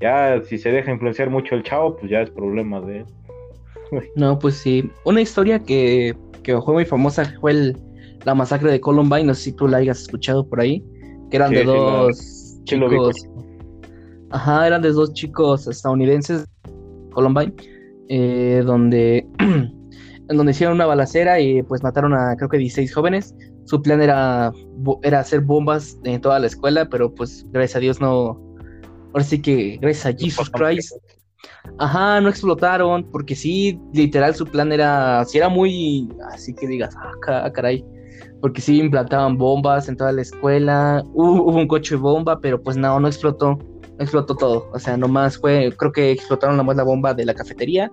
Ya 0.00 0.42
si 0.42 0.58
se 0.58 0.70
deja 0.70 0.90
influenciar 0.90 1.30
mucho 1.30 1.54
el 1.54 1.62
chavo, 1.62 1.96
pues 1.96 2.10
ya 2.10 2.22
es 2.22 2.30
problema 2.30 2.80
de 2.80 2.98
él. 2.98 3.06
No, 4.16 4.38
pues 4.38 4.56
sí. 4.56 4.90
Una 5.04 5.20
historia 5.20 5.58
que, 5.60 6.16
que 6.42 6.60
fue 6.60 6.74
muy 6.74 6.84
famosa 6.84 7.24
fue 7.40 7.74
la 8.24 8.34
masacre 8.34 8.72
de 8.72 8.80
Columbine, 8.80 9.24
no 9.24 9.34
sé 9.34 9.42
si 9.42 9.52
tú 9.52 9.68
la 9.68 9.78
hayas 9.78 10.02
escuchado 10.02 10.48
por 10.48 10.60
ahí, 10.60 10.82
que 11.30 11.36
eran 11.36 11.52
de 11.52 11.64
dos 11.64 12.60
chicos. 12.64 13.28
Ajá, 14.30 14.66
eran 14.66 14.82
de 14.82 14.90
dos 14.90 15.12
chicos 15.12 15.68
estadounidenses, 15.68 16.44
Columbine, 17.12 17.54
eh, 18.08 18.62
donde, 18.64 19.26
en 19.38 20.36
donde 20.36 20.52
hicieron 20.52 20.76
una 20.76 20.86
balacera 20.86 21.40
y 21.40 21.62
pues 21.62 21.82
mataron 21.82 22.14
a 22.14 22.36
creo 22.36 22.48
que 22.48 22.58
16 22.58 22.94
jóvenes. 22.94 23.34
Su 23.64 23.80
plan 23.80 24.02
era, 24.02 24.52
era 25.02 25.20
hacer 25.20 25.40
bombas 25.40 25.98
en 26.04 26.20
toda 26.20 26.38
la 26.38 26.46
escuela, 26.46 26.88
pero 26.88 27.14
pues 27.14 27.46
gracias 27.50 27.76
a 27.76 27.80
Dios 27.80 28.00
no... 28.00 28.40
Ahora 29.12 29.24
sí 29.24 29.40
que 29.40 29.78
gracias 29.80 30.06
a 30.06 30.18
Jesus 30.18 30.50
Christ. 30.50 30.92
Ajá, 31.78 32.20
no 32.20 32.28
explotaron, 32.28 33.04
porque 33.10 33.34
sí, 33.34 33.78
literal 33.92 34.34
su 34.34 34.46
plan 34.46 34.72
era, 34.72 35.24
si 35.24 35.38
era 35.38 35.48
muy, 35.48 36.08
así 36.32 36.54
que 36.54 36.66
digas, 36.66 36.94
ah, 36.96 37.50
caray, 37.52 37.84
porque 38.40 38.60
sí 38.60 38.80
implantaban 38.80 39.36
bombas 39.36 39.88
en 39.88 39.96
toda 39.96 40.12
la 40.12 40.22
escuela, 40.22 41.02
hubo, 41.14 41.44
hubo 41.44 41.58
un 41.58 41.68
coche 41.68 41.94
de 41.94 42.00
bomba, 42.00 42.40
pero 42.40 42.60
pues 42.62 42.76
no, 42.76 42.98
no 42.98 43.08
explotó 43.08 43.58
explotó 43.98 44.34
todo. 44.34 44.70
O 44.72 44.78
sea, 44.78 44.96
nomás 44.96 45.38
fue, 45.38 45.72
creo 45.76 45.92
que 45.92 46.10
explotaron 46.10 46.56
nomás 46.56 46.76
la 46.76 46.82
bomba 46.82 47.14
de 47.14 47.24
la 47.24 47.34
cafetería 47.34 47.90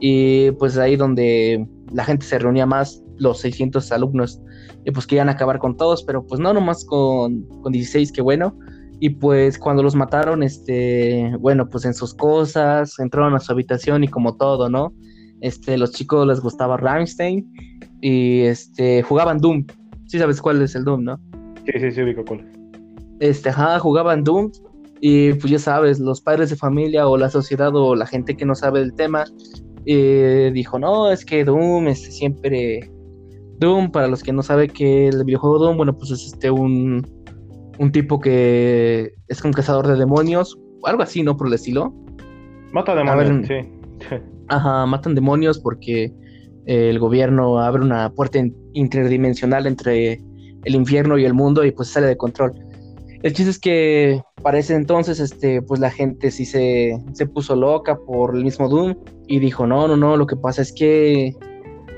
y 0.00 0.50
pues 0.52 0.76
ahí 0.78 0.96
donde 0.96 1.66
la 1.92 2.04
gente 2.04 2.26
se 2.26 2.38
reunía 2.38 2.66
más, 2.66 3.02
los 3.18 3.38
600 3.40 3.92
alumnos, 3.92 4.40
y 4.84 4.90
pues 4.90 5.06
querían 5.06 5.28
acabar 5.28 5.60
con 5.60 5.76
todos, 5.76 6.02
pero 6.02 6.26
pues 6.26 6.40
no 6.40 6.52
nomás 6.52 6.84
con, 6.84 7.42
con 7.62 7.72
16, 7.72 8.10
que 8.10 8.20
bueno. 8.20 8.58
Y 8.98 9.10
pues 9.10 9.58
cuando 9.58 9.82
los 9.82 9.94
mataron, 9.94 10.42
este, 10.42 11.32
bueno, 11.38 11.68
pues 11.68 11.84
en 11.84 11.94
sus 11.94 12.14
cosas, 12.14 12.98
entraron 12.98 13.34
a 13.34 13.40
su 13.40 13.52
habitación 13.52 14.04
y 14.04 14.08
como 14.08 14.36
todo, 14.36 14.68
¿no? 14.68 14.92
Este, 15.40 15.76
los 15.76 15.92
chicos 15.92 16.26
les 16.26 16.40
gustaba 16.40 16.76
Rammstein 16.76 17.52
y 18.00 18.40
este, 18.42 19.02
jugaban 19.02 19.38
Doom. 19.38 19.66
Sí 20.06 20.18
sabes 20.18 20.40
cuál 20.40 20.62
es 20.62 20.74
el 20.74 20.84
Doom, 20.84 21.04
¿no? 21.04 21.20
Sí, 21.66 21.80
sí, 21.80 21.90
sí, 21.92 22.02
ubico 22.02 22.24
cuál. 22.24 22.44
Este, 23.18 23.48
ajá, 23.48 23.78
jugaban 23.78 24.24
Doom 24.24 24.50
y 25.04 25.32
pues 25.32 25.50
ya 25.50 25.58
sabes, 25.58 25.98
los 25.98 26.20
padres 26.20 26.48
de 26.50 26.54
familia 26.54 27.08
o 27.08 27.18
la 27.18 27.28
sociedad 27.28 27.74
o 27.74 27.96
la 27.96 28.06
gente 28.06 28.36
que 28.36 28.46
no 28.46 28.54
sabe 28.54 28.78
del 28.78 28.94
tema 28.94 29.24
eh, 29.84 30.52
dijo, 30.54 30.78
no, 30.78 31.10
es 31.10 31.24
que 31.24 31.44
Doom 31.44 31.88
es 31.88 32.16
siempre... 32.16 32.88
Doom, 33.58 33.90
para 33.90 34.06
los 34.06 34.22
que 34.22 34.32
no 34.32 34.44
saben 34.44 34.70
que 34.70 35.08
el 35.08 35.24
videojuego 35.24 35.58
Doom, 35.58 35.76
bueno, 35.76 35.98
pues 35.98 36.12
es 36.12 36.26
este 36.26 36.52
un, 36.52 37.04
un 37.80 37.90
tipo 37.90 38.20
que 38.20 39.12
es 39.26 39.44
un 39.44 39.52
cazador 39.52 39.88
de 39.88 39.96
demonios, 39.96 40.56
algo 40.84 41.02
así, 41.02 41.24
¿no? 41.24 41.36
Por 41.36 41.48
el 41.48 41.54
estilo. 41.54 41.92
Mata 42.70 42.94
demonios, 42.94 43.48
sí. 43.48 43.56
Ajá, 44.48 44.86
matan 44.86 45.16
demonios 45.16 45.58
porque 45.58 46.12
el 46.66 47.00
gobierno 47.00 47.58
abre 47.58 47.82
una 47.82 48.08
puerta 48.12 48.38
interdimensional 48.72 49.66
entre 49.66 50.20
el 50.64 50.74
infierno 50.76 51.18
y 51.18 51.24
el 51.24 51.34
mundo 51.34 51.64
y 51.64 51.72
pues 51.72 51.88
sale 51.88 52.06
de 52.06 52.16
control. 52.16 52.52
El 53.22 53.32
chiste 53.32 53.50
es 53.50 53.58
que 53.58 54.22
para 54.42 54.58
ese 54.58 54.74
entonces, 54.74 55.20
este, 55.20 55.62
pues 55.62 55.78
la 55.78 55.90
gente 55.90 56.30
sí 56.32 56.44
se, 56.44 56.98
se 57.12 57.26
puso 57.26 57.54
loca 57.54 57.96
por 57.96 58.34
el 58.34 58.42
mismo 58.42 58.68
Doom 58.68 58.96
y 59.28 59.38
dijo, 59.38 59.66
no, 59.66 59.86
no, 59.86 59.96
no, 59.96 60.16
lo 60.16 60.26
que 60.26 60.34
pasa 60.34 60.62
es 60.62 60.72
que 60.72 61.32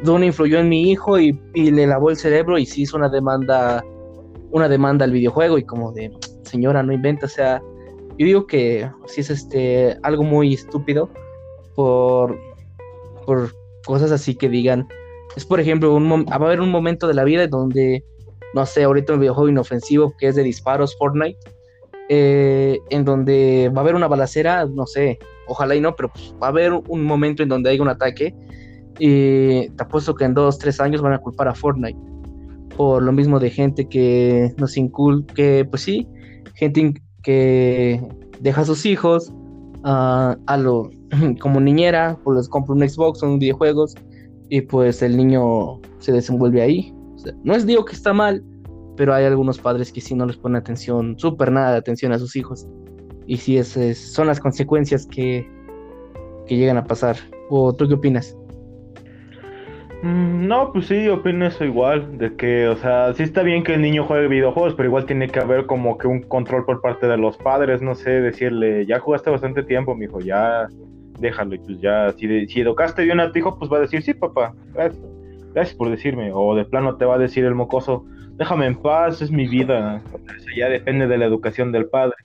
Doom 0.02 0.24
influyó 0.24 0.58
en 0.58 0.68
mi 0.68 0.90
hijo 0.90 1.18
y, 1.18 1.32
le 1.54 1.86
lavó 1.86 2.10
el 2.10 2.16
cerebro 2.16 2.58
y 2.58 2.66
sí 2.66 2.82
hizo 2.82 2.98
una 2.98 3.08
demanda, 3.08 3.82
una 4.50 4.68
demanda 4.68 5.06
al 5.06 5.12
videojuego 5.12 5.56
y 5.56 5.64
como 5.64 5.92
de, 5.92 6.12
señora, 6.42 6.82
no 6.82 6.92
inventa, 6.92 7.24
o 7.24 7.30
sea, 7.30 7.62
yo 8.18 8.26
digo 8.26 8.46
que 8.46 8.90
sí 9.06 9.22
es 9.22 9.30
este, 9.30 9.96
algo 10.02 10.24
muy 10.24 10.52
estúpido 10.52 11.08
por, 11.74 12.38
por 13.24 13.50
cosas 13.86 14.12
así 14.12 14.34
que 14.34 14.50
digan, 14.50 14.86
es 15.36 15.46
por 15.46 15.58
ejemplo, 15.58 15.98
va 15.98 16.24
a 16.30 16.34
haber 16.34 16.60
un 16.60 16.70
momento 16.70 17.08
de 17.08 17.14
la 17.14 17.24
vida 17.24 17.46
donde 17.46 18.04
no 18.54 18.66
sé, 18.66 18.84
ahorita 18.84 19.14
un 19.14 19.20
videojuego 19.20 19.48
inofensivo 19.48 20.14
que 20.16 20.28
es 20.28 20.36
de 20.36 20.42
disparos, 20.42 20.96
Fortnite, 20.96 21.38
eh, 22.08 22.78
en 22.90 23.04
donde 23.04 23.70
va 23.74 23.80
a 23.80 23.82
haber 23.82 23.94
una 23.94 24.08
balacera, 24.08 24.66
no 24.66 24.86
sé, 24.86 25.18
ojalá 25.48 25.74
y 25.74 25.80
no, 25.80 25.96
pero 25.96 26.10
pues, 26.10 26.34
va 26.42 26.46
a 26.46 26.50
haber 26.50 26.72
un 26.72 27.04
momento 27.04 27.42
en 27.42 27.48
donde 27.48 27.70
haya 27.70 27.82
un 27.82 27.88
ataque 27.88 28.34
y 28.98 29.68
te 29.70 29.82
apuesto 29.82 30.14
que 30.14 30.24
en 30.24 30.34
dos, 30.34 30.58
tres 30.58 30.80
años 30.80 31.02
van 31.02 31.14
a 31.14 31.18
culpar 31.18 31.48
a 31.48 31.54
Fortnite 31.54 31.98
por 32.76 33.02
lo 33.02 33.12
mismo 33.12 33.38
de 33.38 33.50
gente 33.50 33.88
que 33.88 34.52
nos 34.56 34.76
inculque, 34.76 35.66
pues 35.68 35.82
sí, 35.82 36.08
gente 36.54 36.94
que 37.22 38.02
deja 38.40 38.62
a 38.62 38.64
sus 38.64 38.84
hijos 38.86 39.32
a 39.84 40.56
lo 40.58 40.90
como 41.40 41.60
niñera, 41.60 42.18
pues 42.24 42.38
les 42.38 42.48
compra 42.48 42.74
un 42.74 42.88
Xbox 42.88 43.22
o 43.22 43.26
un 43.26 43.38
videojuegos 43.38 43.94
y 44.48 44.62
pues 44.62 45.02
el 45.02 45.16
niño 45.16 45.80
se 45.98 46.12
desenvuelve 46.12 46.62
ahí 46.62 46.94
no 47.42 47.54
es 47.54 47.66
digo 47.66 47.84
que 47.84 47.94
está 47.94 48.12
mal, 48.12 48.42
pero 48.96 49.14
hay 49.14 49.24
algunos 49.24 49.58
padres 49.58 49.92
que 49.92 50.00
sí 50.00 50.14
no 50.14 50.26
les 50.26 50.36
ponen 50.36 50.56
atención, 50.56 51.18
súper 51.18 51.50
nada 51.50 51.72
de 51.72 51.78
atención 51.78 52.12
a 52.12 52.18
sus 52.18 52.36
hijos. 52.36 52.66
Y 53.26 53.38
sí, 53.38 53.56
es, 53.56 53.72
son 54.12 54.26
las 54.26 54.40
consecuencias 54.40 55.06
que, 55.06 55.48
que 56.46 56.56
llegan 56.56 56.76
a 56.76 56.84
pasar. 56.84 57.16
¿O 57.48 57.72
tú 57.74 57.88
qué 57.88 57.94
opinas? 57.94 58.36
Mm, 60.02 60.46
no, 60.46 60.70
pues 60.72 60.86
sí, 60.86 61.08
opino 61.08 61.46
eso 61.46 61.64
igual, 61.64 62.18
de 62.18 62.36
que, 62.36 62.68
o 62.68 62.76
sea, 62.76 63.14
sí 63.14 63.22
está 63.22 63.42
bien 63.42 63.64
que 63.64 63.74
el 63.74 63.80
niño 63.80 64.04
juegue 64.04 64.28
videojuegos, 64.28 64.74
pero 64.74 64.88
igual 64.88 65.06
tiene 65.06 65.28
que 65.28 65.40
haber 65.40 65.64
como 65.64 65.96
que 65.96 66.06
un 66.06 66.20
control 66.22 66.66
por 66.66 66.82
parte 66.82 67.06
de 67.06 67.16
los 67.16 67.38
padres, 67.38 67.80
no 67.80 67.94
sé, 67.94 68.10
decirle, 68.10 68.84
ya 68.84 69.00
jugaste 69.00 69.30
bastante 69.30 69.62
tiempo, 69.62 69.94
mijo, 69.94 70.20
ya 70.20 70.68
déjalo, 71.18 71.54
y 71.54 71.58
pues 71.58 71.80
ya, 71.80 72.12
si, 72.18 72.46
si 72.48 72.60
educaste 72.60 73.02
bien 73.02 73.20
a 73.20 73.32
tu 73.32 73.38
hijo, 73.38 73.58
pues 73.58 73.72
va 73.72 73.78
a 73.78 73.80
decir, 73.80 74.02
sí, 74.02 74.12
papá, 74.12 74.52
gracias 74.74 75.13
gracias 75.54 75.76
por 75.76 75.88
decirme, 75.90 76.30
o 76.34 76.54
de 76.54 76.64
plano 76.64 76.96
te 76.96 77.04
va 77.04 77.14
a 77.14 77.18
decir 77.18 77.44
el 77.44 77.54
mocoso, 77.54 78.04
déjame 78.36 78.66
en 78.66 78.74
paz, 78.74 79.22
es 79.22 79.30
mi 79.30 79.46
vida, 79.46 80.02
eso 80.36 80.48
ya 80.56 80.68
depende 80.68 81.06
de 81.06 81.18
la 81.18 81.24
educación 81.24 81.72
del 81.72 81.86
padre. 81.86 82.16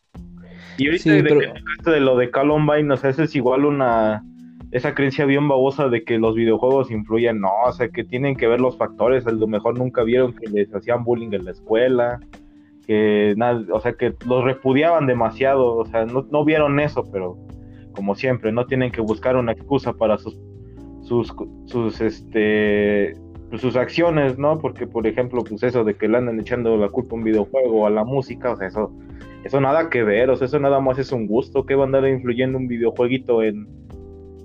Y 0.77 0.87
ahorita 0.87 1.11
de, 1.11 1.91
de 1.91 1.99
lo 1.99 2.17
de 2.17 2.31
Columbine, 2.31 2.83
no 2.83 2.97
sé, 2.97 3.09
eso 3.09 3.23
es 3.23 3.35
igual 3.35 3.65
una, 3.65 4.23
esa 4.71 4.95
creencia 4.95 5.25
bien 5.25 5.47
babosa 5.47 5.89
de 5.89 6.03
que 6.03 6.17
los 6.17 6.35
videojuegos 6.35 6.89
influyen, 6.89 7.41
no, 7.41 7.51
o 7.65 7.71
sea, 7.71 7.89
que 7.89 8.03
tienen 8.03 8.35
que 8.35 8.47
ver 8.47 8.61
los 8.61 8.77
factores, 8.77 9.27
a 9.27 9.31
lo 9.31 9.47
mejor 9.47 9.77
nunca 9.77 10.03
vieron 10.03 10.33
que 10.33 10.49
les 10.49 10.73
hacían 10.73 11.03
bullying 11.03 11.33
en 11.33 11.45
la 11.45 11.51
escuela, 11.51 12.19
que 12.87 13.35
nada, 13.37 13.63
o 13.71 13.79
sea, 13.79 13.93
que 13.93 14.15
los 14.25 14.43
repudiaban 14.43 15.05
demasiado, 15.05 15.75
o 15.75 15.85
sea, 15.85 16.05
no, 16.05 16.25
no 16.31 16.45
vieron 16.45 16.79
eso, 16.79 17.03
pero 17.11 17.37
como 17.91 18.15
siempre, 18.15 18.51
no 18.51 18.65
tienen 18.65 18.91
que 18.91 19.01
buscar 19.01 19.35
una 19.35 19.51
excusa 19.51 19.93
para 19.93 20.17
sus, 20.17 20.39
sus, 21.09 21.33
sus, 21.65 21.99
este, 21.99 23.13
pues, 23.49 23.61
sus 23.61 23.75
acciones, 23.75 24.37
¿no? 24.37 24.59
Porque, 24.59 24.87
por 24.87 25.07
ejemplo, 25.07 25.43
pues 25.43 25.63
eso 25.63 25.83
de 25.83 25.95
que 25.95 26.07
le 26.07 26.17
andan 26.17 26.39
echando 26.39 26.77
la 26.77 26.89
culpa 26.89 27.15
a 27.15 27.17
un 27.17 27.23
videojuego 27.23 27.81
o 27.81 27.87
a 27.87 27.89
la 27.89 28.03
música, 28.03 28.51
o 28.51 28.55
sea, 28.55 28.67
eso, 28.67 28.91
eso 29.43 29.59
nada 29.59 29.89
que 29.89 30.03
ver, 30.03 30.29
o 30.29 30.35
sea, 30.35 30.45
eso 30.45 30.59
nada 30.59 30.79
más 30.79 30.99
es 30.99 31.11
un 31.11 31.27
gusto, 31.27 31.65
que 31.65 31.75
va 31.75 31.83
a 31.83 31.85
andar 31.87 32.07
influyendo 32.07 32.57
un 32.57 32.67
videojueguito 32.67 33.41
en 33.41 33.67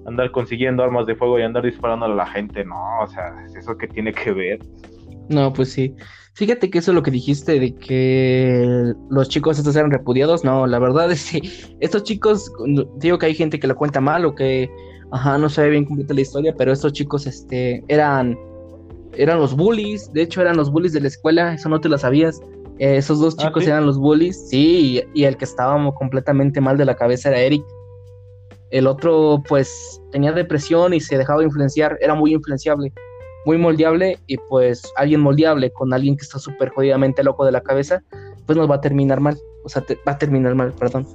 andar 0.07 0.31
consiguiendo 0.31 0.83
armas 0.83 1.07
de 1.07 1.15
fuego 1.15 1.39
y 1.39 1.43
andar 1.43 1.65
disparando 1.65 2.07
a 2.07 2.09
la 2.09 2.27
gente, 2.27 2.65
no, 2.65 3.01
o 3.03 3.07
sea, 3.07 3.35
eso 3.57 3.77
que 3.77 3.87
tiene 3.87 4.13
que 4.13 4.33
ver. 4.33 4.59
No, 5.29 5.53
pues 5.53 5.73
sí. 5.73 5.95
Fíjate 6.35 6.69
que 6.69 6.79
eso 6.79 6.91
es 6.91 6.97
lo 6.97 7.03
que 7.05 7.13
dijiste 7.13 7.61
de 7.61 7.75
que 7.77 8.93
los 9.09 9.29
chicos 9.29 9.57
estos 9.57 9.77
eran 9.77 9.93
repudiados. 9.93 10.43
No, 10.43 10.67
la 10.67 10.81
verdad 10.81 11.11
es 11.13 11.31
que 11.31 11.41
estos 11.81 12.03
chicos, 12.03 12.53
digo 12.97 13.19
que 13.19 13.27
hay 13.27 13.35
gente 13.35 13.61
que 13.61 13.69
lo 13.69 13.77
cuenta 13.77 14.01
mal 14.01 14.25
o 14.25 14.35
que, 14.35 14.69
ajá, 15.13 15.39
no 15.39 15.49
sabe 15.49 15.71
bien 15.71 15.85
completa 15.85 16.13
la 16.13 16.23
historia, 16.23 16.55
pero 16.57 16.73
estos 16.73 16.93
chicos, 16.93 17.29
este, 17.29 17.85
eran, 17.87 18.37
eran 19.13 19.39
los 19.39 19.55
bullies. 19.55 20.13
De 20.13 20.23
hecho, 20.23 20.41
eran 20.41 20.57
los 20.57 20.73
bullies 20.73 20.93
de 20.93 21.03
la 21.03 21.09
escuela. 21.09 21.55
Eso 21.55 21.69
no 21.69 21.81
te 21.81 21.89
lo 21.89 21.97
sabías. 21.99 22.41
Eh, 22.81 22.97
esos 22.97 23.21
dos 23.21 23.37
ah, 23.39 23.45
chicos 23.45 23.65
eran 23.69 23.87
los 23.87 23.97
bullies, 23.97 24.49
sí, 24.49 25.05
y, 25.15 25.21
y, 25.21 25.25
el 25.27 25.37
que 25.37 25.45
estaba 25.45 25.79
completamente 25.95 26.61
mal 26.61 26.77
de 26.77 26.85
la 26.85 26.97
cabeza 26.97 27.29
era 27.29 27.39
Eric. 27.39 27.65
El 28.71 28.89
otro, 28.89 29.41
pues, 29.49 30.03
tenía 30.11 30.33
depresión 30.33 30.95
y 30.95 30.99
se 30.99 31.17
dejaba 31.17 31.45
influenciar, 31.45 31.97
era 32.01 32.17
muy 32.17 32.35
influenciable 32.35 32.93
muy 33.45 33.59
moldeable 33.59 34.19
y 34.27 34.37
pues 34.37 34.93
alguien 34.97 35.21
moldeable 35.21 35.71
con 35.71 35.93
alguien 35.93 36.17
que 36.17 36.23
está 36.23 36.39
súper 36.39 36.71
jodidamente 36.71 37.23
loco 37.23 37.45
de 37.45 37.53
la 37.53 37.63
cabeza, 37.63 38.03
pues 38.47 38.57
nos 38.57 38.71
va 38.71 38.77
a 38.77 38.81
terminar 38.81 39.21
mal, 39.21 39.37
o 39.65 39.69
sea, 39.69 39.85
va 40.07 40.13
a 40.13 40.19
terminar 40.19 40.55
mal, 40.55 40.73
perdón. 40.73 41.07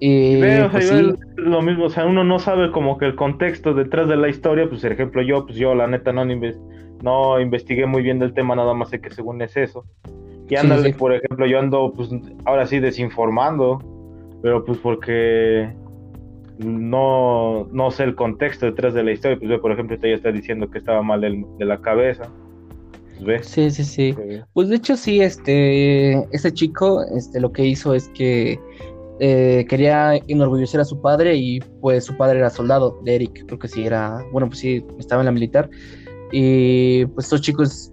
Y, 0.00 0.40
pues, 0.40 0.92
lo 1.36 1.62
mismo, 1.62 1.86
o 1.86 1.90
sea, 1.90 2.04
uno 2.04 2.24
no 2.24 2.38
sabe 2.38 2.70
como 2.72 2.98
que 2.98 3.06
el 3.06 3.14
contexto 3.14 3.72
detrás 3.74 4.08
de 4.08 4.16
la 4.16 4.28
historia, 4.28 4.68
pues 4.68 4.82
por 4.82 4.92
ejemplo 4.92 5.22
yo, 5.22 5.46
pues 5.46 5.56
yo 5.56 5.74
la 5.74 5.86
neta 5.86 6.12
no, 6.12 6.24
no 7.02 7.40
investigué 7.40 7.86
muy 7.86 8.02
bien 8.02 8.18
del 8.18 8.34
tema, 8.34 8.56
nada 8.56 8.74
más 8.74 8.90
sé 8.90 9.00
que 9.00 9.10
según 9.10 9.40
es 9.40 9.56
eso. 9.56 9.84
Y 10.48 10.56
ándale, 10.56 10.92
por 10.92 11.14
ejemplo, 11.14 11.46
yo 11.46 11.58
ando, 11.58 11.92
pues 11.94 12.10
ahora 12.44 12.66
sí 12.66 12.78
desinformando, 12.78 13.78
pero 14.42 14.62
pues 14.64 14.78
porque 14.78 15.72
no, 16.58 17.66
no 17.72 17.90
sé 17.90 18.04
el 18.04 18.14
contexto 18.14 18.66
detrás 18.66 18.94
de 18.94 19.02
la 19.02 19.12
historia, 19.12 19.38
pues 19.38 19.50
ve, 19.50 19.58
por 19.58 19.72
ejemplo, 19.72 19.96
ella 20.02 20.14
está 20.14 20.30
diciendo 20.30 20.70
que 20.70 20.78
estaba 20.78 21.02
mal 21.02 21.20
de, 21.20 21.64
la 21.64 21.80
cabeza. 21.80 22.24
Pues 23.22 23.46
Sí, 23.46 23.70
sí, 23.70 23.84
sí. 23.84 24.16
Pues 24.52 24.68
de 24.68 24.76
hecho 24.76 24.96
sí, 24.96 25.20
este, 25.20 26.14
este 26.34 26.52
chico, 26.52 27.02
este, 27.16 27.40
lo 27.40 27.52
que 27.52 27.64
hizo 27.64 27.94
es 27.94 28.08
que 28.10 28.58
eh, 29.20 29.64
quería 29.68 30.16
enorgullecer 30.28 30.80
a 30.80 30.84
su 30.84 31.00
padre 31.00 31.36
y 31.36 31.60
pues 31.80 32.04
su 32.04 32.16
padre 32.16 32.38
era 32.38 32.50
soldado 32.50 33.00
de 33.04 33.14
Eric, 33.16 33.46
creo 33.46 33.58
que 33.58 33.68
sí 33.68 33.86
era, 33.86 34.24
bueno, 34.32 34.48
pues 34.48 34.58
sí, 34.58 34.84
estaba 34.98 35.22
en 35.22 35.26
la 35.26 35.32
militar. 35.32 35.68
Y 36.32 37.06
pues 37.06 37.26
estos 37.26 37.40
chicos 37.42 37.90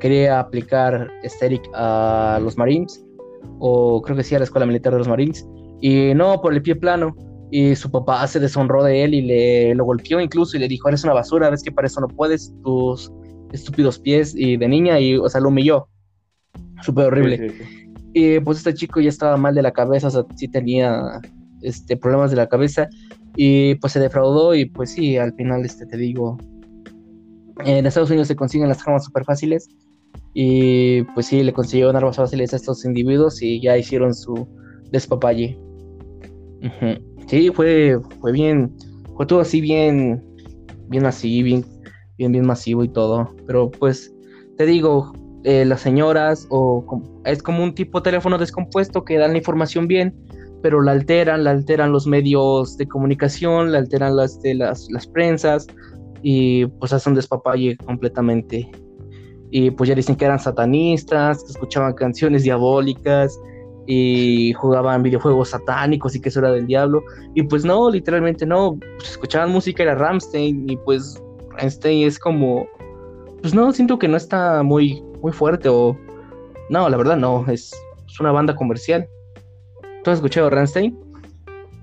quería 0.00 0.40
aplicar 0.40 1.10
este 1.22 1.46
Eric 1.46 1.70
a 1.74 2.38
los 2.42 2.56
Marines, 2.56 3.04
o 3.58 4.02
creo 4.02 4.16
que 4.16 4.22
sí 4.22 4.34
a 4.34 4.38
la 4.38 4.44
escuela 4.44 4.66
militar 4.66 4.92
de 4.92 4.98
los 4.98 5.08
Marines, 5.08 5.46
y 5.80 6.14
no 6.14 6.40
por 6.40 6.54
el 6.54 6.62
pie 6.62 6.76
plano 6.76 7.14
y 7.54 7.76
su 7.76 7.88
papá 7.88 8.26
se 8.26 8.40
deshonró 8.40 8.82
de 8.82 9.04
él 9.04 9.14
y 9.14 9.22
le 9.22 9.76
lo 9.76 9.84
golpeó 9.84 10.18
incluso 10.18 10.56
y 10.56 10.60
le 10.60 10.66
dijo, 10.66 10.88
eres 10.88 11.04
una 11.04 11.12
basura, 11.12 11.50
ves 11.50 11.62
que 11.62 11.70
para 11.70 11.86
eso 11.86 12.00
no 12.00 12.08
puedes, 12.08 12.52
tus 12.64 13.12
estúpidos 13.52 14.00
pies 14.00 14.34
y 14.36 14.56
de 14.56 14.66
niña 14.66 14.98
y, 14.98 15.16
o 15.16 15.28
sea, 15.28 15.40
lo 15.40 15.50
humilló. 15.50 15.86
Súper 16.82 17.06
horrible. 17.06 17.54
Y 18.12 18.40
pues 18.40 18.58
este 18.58 18.74
chico 18.74 19.00
ya 19.00 19.08
estaba 19.08 19.36
mal 19.36 19.54
de 19.54 19.62
la 19.62 19.70
cabeza, 19.70 20.08
o 20.08 20.10
sea, 20.10 20.24
sí 20.34 20.48
tenía 20.48 21.20
este, 21.62 21.96
problemas 21.96 22.32
de 22.32 22.38
la 22.38 22.48
cabeza 22.48 22.88
y 23.36 23.76
pues 23.76 23.92
se 23.92 24.00
defraudó 24.00 24.56
y 24.56 24.64
pues 24.64 24.90
sí, 24.90 25.16
al 25.16 25.32
final, 25.34 25.64
este, 25.64 25.86
te 25.86 25.96
digo, 25.96 26.36
en 27.64 27.86
Estados 27.86 28.10
Unidos 28.10 28.26
se 28.26 28.34
consiguen 28.34 28.68
las 28.68 28.84
armas 28.84 29.04
súper 29.04 29.22
fáciles 29.22 29.68
y 30.32 31.02
pues 31.14 31.26
sí, 31.26 31.44
le 31.44 31.52
consiguieron 31.52 31.94
armas 31.94 32.16
fáciles 32.16 32.52
a 32.52 32.56
estos 32.56 32.84
individuos 32.84 33.40
y 33.42 33.60
ya 33.60 33.78
hicieron 33.78 34.12
su 34.12 34.48
despapalle. 34.90 35.56
Sí, 37.26 37.50
fue, 37.50 37.98
fue 38.20 38.32
bien, 38.32 38.74
fue 39.16 39.26
todo 39.26 39.40
así 39.40 39.60
bien, 39.60 40.22
bien 40.88 41.06
así, 41.06 41.42
bien, 41.42 41.64
bien, 42.18 42.32
bien 42.32 42.46
masivo 42.46 42.84
y 42.84 42.88
todo. 42.88 43.34
Pero 43.46 43.70
pues, 43.70 44.14
te 44.56 44.66
digo, 44.66 45.12
eh, 45.44 45.64
las 45.64 45.80
señoras, 45.80 46.46
o 46.50 46.84
es 47.24 47.42
como 47.42 47.62
un 47.62 47.74
tipo 47.74 48.00
de 48.00 48.04
teléfono 48.04 48.38
descompuesto 48.38 49.04
que 49.04 49.18
dan 49.18 49.32
la 49.32 49.38
información 49.38 49.86
bien, 49.86 50.14
pero 50.62 50.80
la 50.80 50.92
alteran, 50.92 51.44
la 51.44 51.50
alteran 51.50 51.92
los 51.92 52.06
medios 52.06 52.76
de 52.76 52.86
comunicación, 52.86 53.72
la 53.72 53.78
alteran 53.78 54.16
las, 54.16 54.40
de 54.40 54.54
las, 54.54 54.90
las 54.90 55.06
prensas, 55.06 55.66
y 56.22 56.64
pues 56.66 56.92
hacen 56.92 57.14
despapalle 57.14 57.76
completamente. 57.76 58.70
Y 59.50 59.70
pues 59.70 59.88
ya 59.88 59.94
dicen 59.94 60.16
que 60.16 60.24
eran 60.24 60.38
satanistas, 60.38 61.44
que 61.44 61.52
escuchaban 61.52 61.92
canciones 61.92 62.44
diabólicas, 62.44 63.38
y 63.86 64.52
jugaban 64.54 65.02
videojuegos 65.02 65.50
satánicos 65.50 66.14
y 66.14 66.20
que 66.20 66.28
eso 66.28 66.40
era 66.40 66.52
del 66.52 66.66
diablo. 66.66 67.02
Y 67.34 67.42
pues 67.42 67.64
no, 67.64 67.90
literalmente 67.90 68.46
no, 68.46 68.78
pues 68.96 69.12
escuchaban 69.12 69.50
música, 69.50 69.82
era 69.82 69.94
Ramstein 69.94 70.68
y 70.68 70.76
pues 70.78 71.22
Ramstein 71.58 72.06
es 72.06 72.18
como, 72.18 72.66
pues 73.40 73.54
no, 73.54 73.72
siento 73.72 73.98
que 73.98 74.08
no 74.08 74.16
está 74.16 74.62
muy, 74.62 75.02
muy 75.20 75.32
fuerte 75.32 75.68
o, 75.68 75.96
no, 76.70 76.88
la 76.88 76.96
verdad 76.96 77.16
no, 77.16 77.44
es, 77.48 77.72
una 78.20 78.32
banda 78.32 78.54
comercial. 78.54 79.08
¿Tú 80.02 80.10
has 80.10 80.18
escuchado 80.18 80.50
Ramstein? 80.50 80.96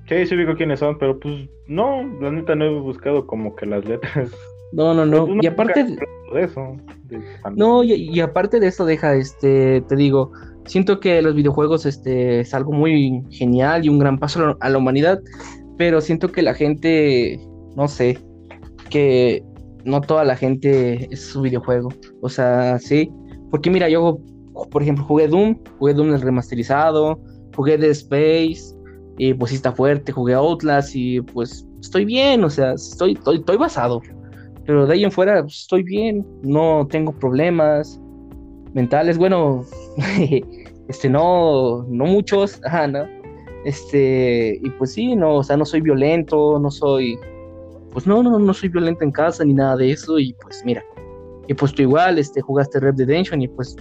Sí, 0.08 0.26
sí 0.26 0.36
digo 0.36 0.56
quiénes 0.56 0.80
son, 0.80 0.98
pero 0.98 1.20
pues 1.20 1.50
no, 1.68 2.04
la 2.22 2.32
neta 2.32 2.56
no 2.56 2.66
he 2.66 2.80
buscado 2.80 3.26
como 3.28 3.56
que 3.56 3.66
las 3.66 3.86
letras. 3.86 4.32
No, 4.74 4.94
no, 4.94 5.06
no. 5.06 5.26
Pues, 5.26 5.40
y 5.42 5.48
aparte 5.48 5.84
de 5.84 6.44
eso. 6.44 6.78
no, 7.56 7.84
y, 7.84 7.94
y, 7.94 8.22
aparte 8.22 8.60
de 8.60 8.68
eso, 8.68 8.86
deja, 8.86 9.16
este, 9.16 9.82
te 9.82 9.96
digo, 9.98 10.32
Siento 10.66 11.00
que 11.00 11.22
los 11.22 11.36
videojuegos 11.36 11.86
este, 11.86 12.42
es 12.42 12.54
algo 12.54 12.72
muy 12.72 13.24
genial 13.32 13.86
y 13.86 13.90
un 13.90 14.00
gran 14.00 14.18
paso 14.18 14.56
a 14.60 14.70
la 14.70 14.78
humanidad, 14.78 15.20
pero 15.78 16.02
siento 16.02 16.32
que 16.32 16.42
la 16.42 16.54
gente, 16.54 17.40
no 17.76 17.88
sé, 17.88 18.18
que 18.90 19.44
no 19.86 20.02
toda 20.02 20.24
la 20.24 20.36
gente 20.36 21.08
es 21.12 21.22
su 21.28 21.42
videojuego. 21.42 21.90
O 22.22 22.30
sea, 22.30 22.78
sí. 22.80 23.12
Porque 23.50 23.70
mira, 23.70 23.90
yo, 23.90 24.20
por 24.70 24.84
ejemplo, 24.84 25.04
jugué 25.06 25.28
Doom, 25.28 25.58
jugué 25.80 25.94
Doom 25.94 26.14
el 26.14 26.22
remasterizado, 26.22 27.20
jugué 27.56 27.78
The 27.78 27.90
Space, 27.90 28.76
y 29.18 29.34
pues 29.34 29.50
sí 29.52 29.56
está 29.56 29.72
fuerte, 29.72 30.12
jugué 30.12 30.34
Outlast 30.34 30.96
y 30.96 31.22
pues 31.22 31.68
estoy 31.80 32.06
bien, 32.06 32.44
o 32.44 32.50
sea, 32.50 32.74
estoy, 32.74 33.14
estoy, 33.14 33.38
estoy 33.38 33.58
basado. 33.58 34.02
Pero 34.66 34.86
de 34.86 34.94
ahí 34.94 35.04
en 35.04 35.12
fuera 35.12 35.42
pues, 35.42 35.60
estoy 35.60 35.84
bien, 35.84 36.26
no 36.44 36.88
tengo 36.90 37.12
problemas 37.12 38.00
mentales, 38.74 39.18
bueno, 39.18 39.64
este, 40.88 41.10
no, 41.10 41.84
no 41.88 42.06
muchos, 42.06 42.60
ajá, 42.66 42.88
¿no? 42.88 43.06
Este, 43.66 44.60
y 44.62 44.70
pues 44.72 44.94
sí, 44.94 45.16
no, 45.16 45.36
o 45.36 45.44
sea, 45.44 45.58
no 45.58 45.66
soy 45.66 45.82
violento, 45.82 46.60
no 46.60 46.72
soy, 46.72 47.18
pues 47.92 48.08
no, 48.08 48.24
no, 48.24 48.40
no 48.40 48.54
soy 48.54 48.70
violento 48.70 49.04
en 49.04 49.12
casa 49.12 49.46
ni 49.46 49.54
nada 49.54 49.78
de 49.78 49.92
eso, 49.92 50.18
y 50.18 50.34
pues 50.42 50.64
mira, 50.66 50.84
y 51.48 51.54
pues 51.54 51.74
tú 51.74 51.84
igual, 51.84 52.18
este, 52.18 52.42
jugaste 52.42 52.80
Red 52.80 52.98
Redemption 52.98 53.42
y 53.42 53.48
pues 53.48 53.76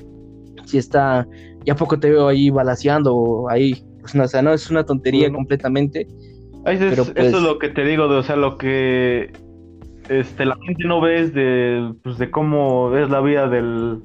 si 0.66 0.78
está, 0.78 1.26
ya 1.64 1.74
poco 1.74 1.98
te 1.98 2.10
veo 2.10 2.28
ahí 2.28 2.50
balaseando, 2.50 3.46
ahí, 3.48 3.82
pues 4.00 4.14
no, 4.14 4.24
o 4.24 4.28
sea, 4.28 4.42
no, 4.42 4.52
es 4.52 4.70
una 4.70 4.84
tontería 4.84 5.32
completamente. 5.32 6.06
pero, 6.64 7.04
pues, 7.04 7.16
eso 7.16 7.38
es 7.38 7.42
lo 7.42 7.58
que 7.58 7.70
te 7.70 7.84
digo, 7.84 8.08
de, 8.08 8.16
o 8.16 8.22
sea, 8.22 8.36
lo 8.36 8.58
que 8.58 9.32
este, 10.08 10.44
la 10.44 10.56
gente 10.66 10.84
no 10.84 11.00
ve 11.00 11.22
es 11.22 11.34
de, 11.34 11.94
pues, 12.02 12.18
de 12.18 12.30
cómo 12.30 12.94
es 12.96 13.08
la 13.08 13.20
vida 13.20 13.48
del, 13.48 14.02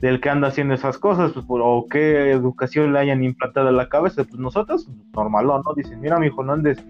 del 0.00 0.20
que 0.20 0.30
anda 0.30 0.48
haciendo 0.48 0.74
esas 0.74 0.98
cosas, 0.98 1.32
pues, 1.32 1.44
o 1.48 1.86
qué 1.90 2.30
educación 2.30 2.92
le 2.92 3.00
hayan 3.00 3.22
implantado 3.22 3.68
en 3.68 3.76
la 3.76 3.88
cabeza, 3.88 4.24
pues 4.24 4.38
nosotros, 4.38 4.88
normalón, 5.14 5.62
¿no? 5.64 5.74
Dicen, 5.74 6.00
mira, 6.00 6.18
mijo, 6.18 6.42
no 6.42 6.52
andes 6.52 6.84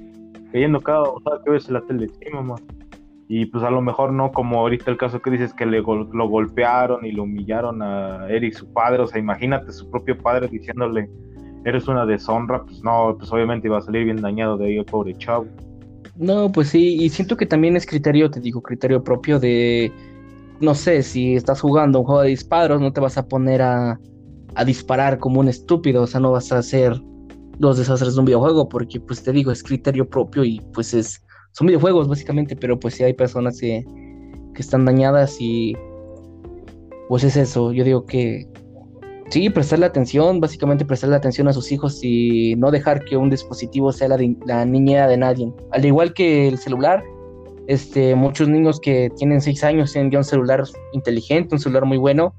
cayendo 0.52 0.80
cada 0.80 1.04
cada 1.24 1.42
que 1.42 1.50
ves 1.50 1.68
la 1.70 1.80
tele, 1.82 2.08
sí, 2.08 2.30
mamá. 2.32 2.56
Y 3.30 3.46
pues 3.46 3.62
a 3.62 3.70
lo 3.70 3.82
mejor 3.82 4.12
no 4.12 4.32
como 4.32 4.60
ahorita 4.60 4.90
el 4.90 4.96
caso 4.96 5.20
que 5.20 5.30
dices 5.30 5.52
que 5.52 5.66
le 5.66 5.80
lo 5.80 6.28
golpearon 6.28 7.04
y 7.04 7.12
lo 7.12 7.24
humillaron 7.24 7.82
a 7.82 8.26
Eric, 8.28 8.54
su 8.54 8.72
padre, 8.72 9.02
o 9.02 9.06
sea, 9.06 9.18
imagínate 9.18 9.70
su 9.72 9.90
propio 9.90 10.16
padre 10.16 10.48
diciéndole, 10.48 11.10
eres 11.64 11.88
una 11.88 12.06
deshonra, 12.06 12.64
pues 12.64 12.82
no, 12.82 13.14
pues 13.18 13.30
obviamente 13.32 13.68
iba 13.68 13.78
a 13.78 13.82
salir 13.82 14.04
bien 14.04 14.22
dañado 14.22 14.56
de 14.56 14.66
ahí 14.66 14.76
el 14.78 14.84
pobre 14.84 15.14
chavo. 15.14 15.46
No, 16.16 16.50
pues 16.50 16.70
sí, 16.70 16.96
y 17.00 17.08
siento 17.10 17.36
que 17.36 17.46
también 17.46 17.76
es 17.76 17.86
criterio, 17.86 18.30
te 18.30 18.40
digo, 18.40 18.62
criterio 18.62 19.04
propio 19.04 19.38
de 19.38 19.92
no 20.60 20.74
sé, 20.74 21.02
si 21.02 21.34
estás 21.34 21.60
jugando 21.60 22.00
un 22.00 22.04
juego 22.04 22.22
de 22.22 22.30
disparos, 22.30 22.80
no 22.80 22.92
te 22.92 23.00
vas 23.00 23.16
a 23.18 23.26
poner 23.26 23.62
a, 23.62 23.98
a 24.54 24.64
disparar 24.64 25.18
como 25.18 25.40
un 25.40 25.48
estúpido, 25.48 26.02
o 26.02 26.06
sea, 26.06 26.20
no 26.20 26.32
vas 26.32 26.50
a 26.52 26.58
hacer 26.58 27.00
los 27.58 27.78
desastres 27.78 28.14
de 28.14 28.20
un 28.20 28.26
videojuego, 28.26 28.68
porque 28.68 29.00
pues 29.00 29.22
te 29.22 29.32
digo, 29.32 29.50
es 29.50 29.62
criterio 29.62 30.08
propio 30.08 30.44
y 30.44 30.60
pues 30.72 30.94
es 30.94 31.22
son 31.52 31.66
videojuegos 31.66 32.08
básicamente, 32.08 32.54
pero 32.54 32.78
pues 32.78 32.94
sí 32.94 33.02
hay 33.02 33.14
personas 33.14 33.58
que, 33.60 33.84
que 34.54 34.62
están 34.62 34.84
dañadas 34.84 35.36
y 35.40 35.76
pues 37.08 37.24
es 37.24 37.36
eso, 37.36 37.72
yo 37.72 37.84
digo 37.84 38.04
que 38.04 38.46
sí, 39.30 39.50
prestarle 39.50 39.86
atención, 39.86 40.40
básicamente 40.40 40.84
prestarle 40.84 41.16
atención 41.16 41.48
a 41.48 41.52
sus 41.52 41.72
hijos 41.72 42.00
y 42.02 42.54
no 42.56 42.70
dejar 42.70 43.04
que 43.04 43.16
un 43.16 43.30
dispositivo 43.30 43.92
sea 43.92 44.08
la, 44.08 44.18
la 44.46 44.64
niñera 44.64 45.08
de 45.08 45.16
nadie. 45.16 45.52
Al 45.72 45.84
igual 45.84 46.12
que 46.12 46.48
el 46.48 46.58
celular, 46.58 47.02
este, 47.68 48.14
muchos 48.14 48.48
niños 48.48 48.80
que 48.80 49.10
tienen 49.16 49.42
seis 49.42 49.62
años 49.62 49.92
tienen 49.92 50.10
ya 50.10 50.18
un 50.18 50.24
celular 50.24 50.64
inteligente, 50.92 51.54
un 51.54 51.60
celular 51.60 51.84
muy 51.84 51.98
bueno, 51.98 52.34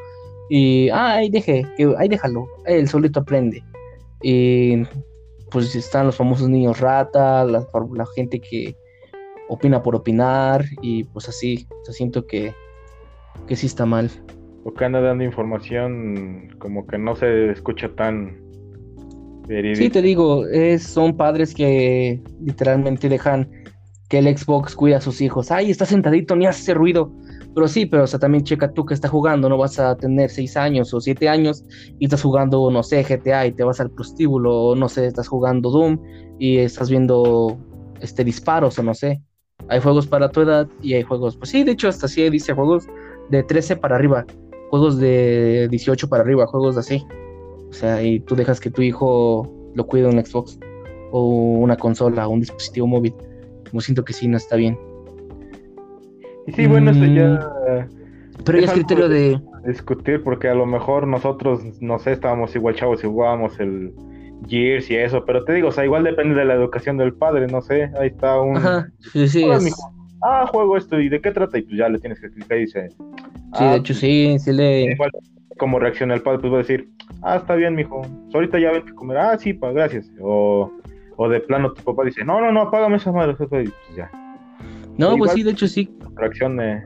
y 0.49 0.89
ay, 0.89 1.29
deje, 1.29 1.63
que, 1.77 1.93
ay, 1.99 2.09
déjalo, 2.09 2.47
él 2.65 2.89
solito 2.89 3.19
aprende. 3.19 3.63
Y 4.23 4.83
pues 5.51 5.75
están 5.75 6.07
los 6.07 6.15
famosos 6.15 6.49
niños 6.49 6.79
rata, 6.79 7.45
la, 7.45 7.65
la 7.93 8.05
gente 8.15 8.41
que 8.41 8.75
opina 9.49 9.83
por 9.83 9.95
opinar, 9.95 10.65
y 10.81 11.03
pues 11.05 11.29
así, 11.29 11.67
yo 11.85 11.93
siento 11.93 12.25
que, 12.25 12.51
que 13.47 13.55
sí 13.55 13.67
está 13.67 13.85
mal. 13.85 14.09
O 14.63 14.73
que 14.73 14.83
anda 14.83 14.99
dando 14.99 15.23
información 15.23 16.49
como 16.57 16.87
que 16.87 16.97
no 16.97 17.15
se 17.15 17.51
escucha 17.51 17.87
tan 17.95 18.49
Sí, 19.73 19.89
te 19.89 20.03
digo, 20.03 20.45
es, 20.45 20.83
son 20.83 21.17
padres 21.17 21.55
que 21.55 22.21
literalmente 22.39 23.09
dejan 23.09 23.49
que 24.09 24.17
el 24.17 24.37
Xbox 24.37 24.75
cuida 24.75 24.97
a 24.97 25.01
sus 25.01 25.21
hijos. 25.21 25.51
Ay, 25.51 25.69
está 25.71 25.85
sentadito, 25.85 26.35
ni 26.35 26.47
hace 26.47 26.73
ruido. 26.73 27.11
Pero 27.53 27.67
sí, 27.67 27.85
pero 27.85 28.03
o 28.03 28.07
sea, 28.07 28.19
también 28.19 28.43
checa 28.43 28.71
tú 28.73 28.85
que 28.85 28.93
estás 28.93 29.11
jugando, 29.11 29.49
no 29.49 29.57
vas 29.57 29.79
a 29.79 29.95
tener 29.95 30.29
seis 30.29 30.57
años 30.57 30.93
o 30.93 31.01
siete 31.01 31.29
años 31.29 31.63
y 31.99 32.05
estás 32.05 32.21
jugando, 32.21 32.69
no 32.71 32.83
sé, 32.83 33.03
GTA 33.03 33.47
y 33.47 33.51
te 33.51 33.63
vas 33.63 33.79
al 33.79 33.91
prostíbulo, 33.91 34.55
o 34.55 34.75
no 34.75 34.89
sé, 34.89 35.07
estás 35.07 35.27
jugando 35.27 35.69
Doom 35.69 35.99
y 36.37 36.57
estás 36.57 36.89
viendo 36.89 37.57
este 38.01 38.23
disparos 38.23 38.77
o 38.79 38.83
no 38.83 38.93
sé. 38.93 39.21
Hay 39.67 39.79
juegos 39.79 40.07
para 40.07 40.29
tu 40.29 40.41
edad 40.41 40.67
y 40.81 40.93
hay 40.93 41.03
juegos, 41.03 41.37
pues 41.37 41.49
sí, 41.49 41.63
de 41.63 41.71
hecho 41.71 41.87
hasta 41.87 42.07
sí 42.07 42.27
dice 42.29 42.53
juegos 42.53 42.87
de 43.29 43.43
13 43.43 43.77
para 43.77 43.95
arriba, 43.95 44.25
juegos 44.69 44.99
de 44.99 45.67
18 45.69 46.07
para 46.07 46.23
arriba, 46.23 46.45
juegos 46.47 46.77
así. 46.77 47.03
O 47.69 47.73
sea, 47.73 48.01
y 48.01 48.19
tú 48.21 48.35
dejas 48.35 48.59
que 48.59 48.71
tu 48.71 48.81
hijo 48.81 49.47
lo 49.75 49.85
cuide 49.85 50.07
un 50.07 50.23
Xbox 50.23 50.59
o 51.11 51.23
una 51.23 51.77
consola 51.77 52.27
o 52.27 52.31
un 52.31 52.39
dispositivo 52.39 52.87
móvil. 52.87 53.13
Como 53.69 53.82
siento 53.82 54.03
que 54.03 54.13
sí, 54.13 54.27
no 54.27 54.38
está 54.38 54.55
bien. 54.55 54.77
Y 56.47 56.51
sí, 56.53 56.67
bueno, 56.67 56.91
eso 56.91 57.05
ya. 57.05 57.27
Mm, 57.29 58.43
pero 58.45 58.60
ya 58.60 58.65
es 58.65 58.71
criterio 58.71 59.10
de... 59.10 59.39
Discutir, 59.65 60.23
porque 60.23 60.47
a 60.47 60.55
lo 60.55 60.65
mejor 60.65 61.05
nosotros, 61.05 61.62
no 61.82 61.99
sé, 61.99 62.13
estábamos 62.13 62.55
igual 62.55 62.75
chavos 62.75 63.03
y 63.03 63.08
jugábamos 63.08 63.60
el 63.60 63.93
Gears 64.47 64.89
y 64.89 64.95
eso, 64.95 65.25
pero 65.25 65.43
te 65.43 65.53
digo, 65.53 65.67
o 65.67 65.71
sea, 65.71 65.84
igual 65.86 66.03
depende 66.03 66.36
de 66.36 66.45
la 66.45 66.53
educación 66.53 66.97
del 66.97 67.13
padre, 67.13 67.47
no 67.47 67.62
sé, 67.62 67.91
ahí 67.99 68.08
está 68.08 68.39
un. 68.39 68.58
Ajá, 68.58 68.89
sí, 69.12 69.27
sí. 69.27 69.45
Ah, 70.21 70.47
juego 70.47 70.77
esto, 70.77 70.99
¿y 70.99 71.10
de 71.10 71.21
qué 71.21 71.32
trata? 71.32 71.58
Y 71.58 71.63
pues 71.63 71.77
ya 71.77 71.89
le 71.89 71.99
tienes 71.99 72.19
que 72.19 72.27
explicar 72.27 72.58
y 72.58 72.62
dice. 72.62 72.89
Sí, 72.89 73.63
de 73.63 73.69
ah, 73.69 73.75
hecho, 73.75 73.93
sí, 73.93 74.38
sí 74.39 74.51
le. 74.53 74.93
Igual, 74.93 75.12
como 75.58 75.79
reacciona 75.79 76.13
el 76.13 76.21
padre, 76.21 76.39
pues 76.39 76.53
va 76.53 76.58
a 76.58 76.60
decir, 76.60 76.89
ah, 77.21 77.36
está 77.38 77.55
bien, 77.55 77.75
mijo, 77.75 78.01
ahorita 78.34 78.60
ya 78.60 78.71
ven 78.71 78.86
que 78.86 78.93
comer, 78.93 79.17
ah, 79.17 79.38
sí, 79.38 79.53
pa, 79.53 79.71
gracias. 79.71 80.10
O, 80.21 80.71
o 81.21 81.27
de 81.27 81.41
plano 81.41 81.73
tu 81.73 81.84
papá 81.84 82.05
dice, 82.05 82.23
no, 82.23 82.39
no, 82.39 82.49
no, 82.49 82.62
apágame 82.62 82.95
esa 82.95 83.12
madre, 83.12 83.34
y 83.34 83.45
pues 83.45 83.73
ya. 83.93 84.10
No, 84.97 85.17
pues 85.17 85.34
sí, 85.34 85.43
de 85.43 85.51
hecho 85.51 85.67
sí. 85.67 85.93
Reacción 86.15 86.55
de 86.55 86.82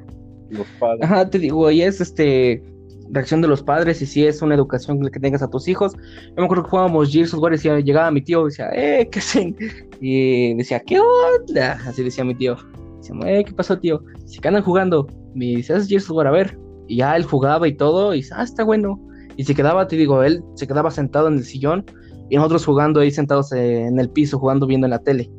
los 0.49 0.65
padres. 0.79 1.03
Ajá, 1.03 1.29
te 1.29 1.37
digo, 1.37 1.69
y 1.69 1.83
es 1.83 2.01
este 2.01 2.63
reacción 3.11 3.41
de 3.41 3.47
los 3.47 3.61
padres 3.61 4.01
y 4.01 4.07
si 4.07 4.25
es 4.25 4.41
una 4.41 4.55
educación 4.55 4.99
que 5.07 5.19
tengas 5.19 5.43
a 5.43 5.49
tus 5.49 5.67
hijos. 5.67 5.93
Yo 5.93 6.33
me 6.37 6.45
acuerdo 6.45 6.63
que 6.63 6.69
jugábamos 6.71 7.11
Gears 7.11 7.31
of 7.35 7.41
War 7.41 7.53
y 7.53 7.83
llegaba 7.83 8.09
mi 8.09 8.23
tío 8.23 8.41
y 8.41 8.45
decía, 8.45 8.69
eh, 8.73 9.07
¿qué 9.11 9.19
hacen? 9.19 9.55
Y 10.01 10.55
decía, 10.55 10.79
¿qué 10.79 10.99
onda? 10.99 11.73
Así 11.85 12.03
decía 12.03 12.23
mi 12.23 12.33
tío. 12.33 12.57
Decía, 12.97 13.15
eh, 13.27 13.43
¿qué 13.45 13.53
pasó, 13.53 13.77
tío? 13.77 14.01
Si 14.25 14.39
que 14.39 14.47
andan 14.47 14.63
jugando. 14.63 15.05
Me 15.35 15.45
dice, 15.45 15.73
¿haces 15.73 15.87
Gears 15.87 16.09
of 16.09 16.17
War? 16.17 16.25
A 16.25 16.31
ver. 16.31 16.57
Y 16.87 16.97
ya 16.97 17.15
él 17.15 17.23
jugaba 17.23 17.67
y 17.67 17.75
todo, 17.75 18.15
y 18.15 18.17
dice, 18.17 18.33
ah, 18.35 18.43
está 18.43 18.63
bueno. 18.63 18.99
Y 19.37 19.43
se 19.43 19.53
quedaba, 19.53 19.87
te 19.87 19.95
digo, 19.95 20.23
él 20.23 20.43
se 20.55 20.65
quedaba 20.65 20.89
sentado 20.89 21.27
en 21.27 21.35
el 21.35 21.43
sillón 21.43 21.85
y 22.33 22.35
nosotros 22.35 22.65
jugando 22.65 22.99
ahí 22.99 23.11
sentados 23.11 23.51
en 23.51 23.99
el 23.99 24.09
piso, 24.09 24.39
jugando 24.39 24.65
viendo 24.65 24.87
en 24.87 24.91
la 24.91 24.97
tele 24.97 25.29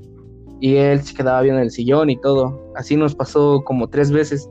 y 0.61 0.77
él 0.77 1.03
se 1.03 1.13
quedaba 1.13 1.43
bien 1.43 1.57
en 1.57 1.63
el 1.63 1.73
sillón 1.73 2.09
y 2.09 2.17
todo. 2.21 2.71
Así 2.77 2.95
nos 2.95 3.17
pasó 3.17 3.63
como 3.65 3.89
tres 3.89 4.13
veces, 4.13 4.49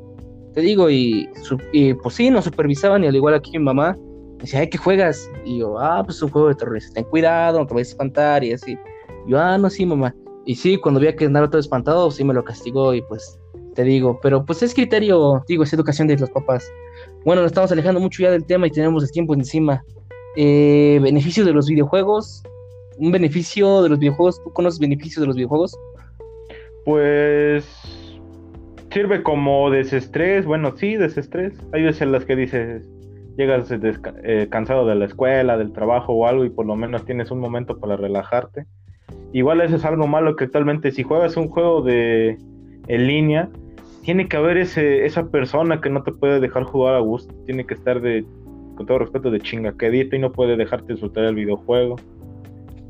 te 0.53 0.59
digo, 0.59 0.89
y, 0.89 1.29
y 1.71 1.93
pues 1.93 2.15
sí, 2.15 2.29
nos 2.29 2.43
supervisaban 2.43 3.01
y 3.01 3.07
al 3.07 3.15
igual 3.15 3.35
aquí 3.35 3.51
mi 3.57 3.63
mamá 3.63 3.97
decía, 4.39 4.59
ay, 4.59 4.69
¿qué 4.69 4.77
juegas? 4.77 5.31
Y 5.45 5.59
yo, 5.59 5.79
ah, 5.79 6.03
pues 6.03 6.21
un 6.21 6.31
juego 6.31 6.49
de 6.49 6.55
terrorista, 6.55 6.95
ten 6.95 7.05
cuidado, 7.05 7.59
no 7.59 7.65
te 7.65 7.75
vayas 7.75 7.87
a 7.87 7.91
espantar 7.91 8.43
y 8.43 8.51
así. 8.51 8.77
yo, 9.25 9.39
ah, 9.39 9.57
no, 9.57 9.69
sí, 9.69 9.85
mamá. 9.85 10.13
Y 10.45 10.55
sí, 10.55 10.75
cuando 10.75 10.99
veía 10.99 11.15
que 11.15 11.23
andaba 11.23 11.49
todo 11.49 11.61
espantado, 11.61 12.11
sí 12.11 12.25
me 12.25 12.33
lo 12.33 12.43
castigó 12.43 12.93
y 12.93 13.01
pues 13.03 13.39
te 13.73 13.85
digo, 13.85 14.19
pero 14.21 14.43
pues 14.45 14.61
es 14.63 14.73
criterio, 14.73 15.41
digo, 15.47 15.63
es 15.63 15.71
educación 15.71 16.09
de 16.09 16.17
los 16.17 16.29
papás. 16.29 16.69
Bueno, 17.23 17.41
nos 17.41 17.51
estamos 17.51 17.71
alejando 17.71 18.01
mucho 18.01 18.21
ya 18.21 18.31
del 18.31 18.43
tema 18.43 18.67
y 18.67 18.71
tenemos 18.71 19.01
el 19.01 19.11
tiempo 19.11 19.33
encima. 19.33 19.81
Eh, 20.35 20.99
beneficios 21.01 21.45
de 21.45 21.53
los 21.53 21.67
videojuegos. 21.67 22.43
Un 22.97 23.11
beneficio 23.11 23.81
de 23.81 23.89
los 23.89 23.99
videojuegos, 23.99 24.41
¿tú 24.43 24.51
conoces 24.53 24.79
beneficios 24.79 25.21
de 25.21 25.27
los 25.27 25.35
videojuegos? 25.35 25.77
Pues 26.85 27.65
sirve 28.91 29.23
como 29.23 29.71
desestrés, 29.71 30.45
bueno, 30.45 30.75
sí, 30.77 30.95
desestrés. 30.95 31.53
Hay 31.71 31.83
veces 31.83 32.03
en 32.03 32.11
las 32.11 32.25
que 32.25 32.35
dices, 32.35 32.87
llegas 33.37 33.69
eh, 33.71 34.47
cansado 34.49 34.85
de 34.85 34.95
la 34.95 35.05
escuela, 35.05 35.57
del 35.57 35.73
trabajo 35.73 36.13
o 36.13 36.27
algo 36.27 36.45
y 36.45 36.49
por 36.49 36.65
lo 36.65 36.75
menos 36.75 37.05
tienes 37.05 37.31
un 37.31 37.39
momento 37.39 37.79
para 37.79 37.97
relajarte. 37.97 38.65
Igual 39.31 39.61
eso 39.61 39.77
es 39.77 39.85
algo 39.85 40.05
malo 40.05 40.35
que 40.35 40.45
actualmente 40.45 40.91
si 40.91 41.01
juegas 41.01 41.35
un 41.37 41.49
juego 41.49 41.81
de 41.81 42.37
en 42.87 43.07
línea, 43.07 43.49
tiene 44.03 44.27
que 44.27 44.37
haber 44.37 44.57
ese, 44.57 45.05
esa 45.05 45.29
persona 45.29 45.81
que 45.81 45.89
no 45.89 46.03
te 46.03 46.11
puede 46.11 46.39
dejar 46.39 46.63
jugar 46.63 46.95
a 46.95 46.99
gusto, 46.99 47.33
tiene 47.45 47.65
que 47.65 47.73
estar 47.73 48.01
de, 48.01 48.25
con 48.75 48.85
todo 48.85 48.99
respeto, 48.99 49.31
de 49.31 49.39
chingaquedito 49.39 50.15
y 50.15 50.19
no 50.19 50.31
puede 50.31 50.57
dejarte 50.57 50.93
disfrutar 50.93 51.25
el 51.25 51.35
videojuego. 51.35 51.95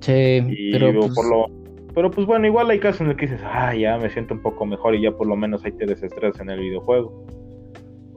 Sí, 0.02 0.44
pero 0.72 0.92
pues 0.94 1.14
por 1.14 1.30
lo 1.30 1.64
pero 1.94 2.10
pues 2.10 2.26
bueno, 2.26 2.48
igual 2.48 2.70
hay 2.70 2.80
casos 2.80 3.02
en 3.02 3.10
los 3.10 3.18
que 3.18 3.28
dices, 3.28 3.42
ah, 3.44 3.76
ya 3.76 3.98
me 3.98 4.10
siento 4.10 4.34
un 4.34 4.42
poco 4.42 4.66
mejor 4.66 4.96
y 4.96 5.02
ya 5.02 5.12
por 5.12 5.28
lo 5.28 5.36
menos 5.36 5.64
ahí 5.64 5.72
te 5.74 5.86
desestresas 5.86 6.42
en 6.42 6.50
el 6.50 6.60
videojuego. 6.60 7.26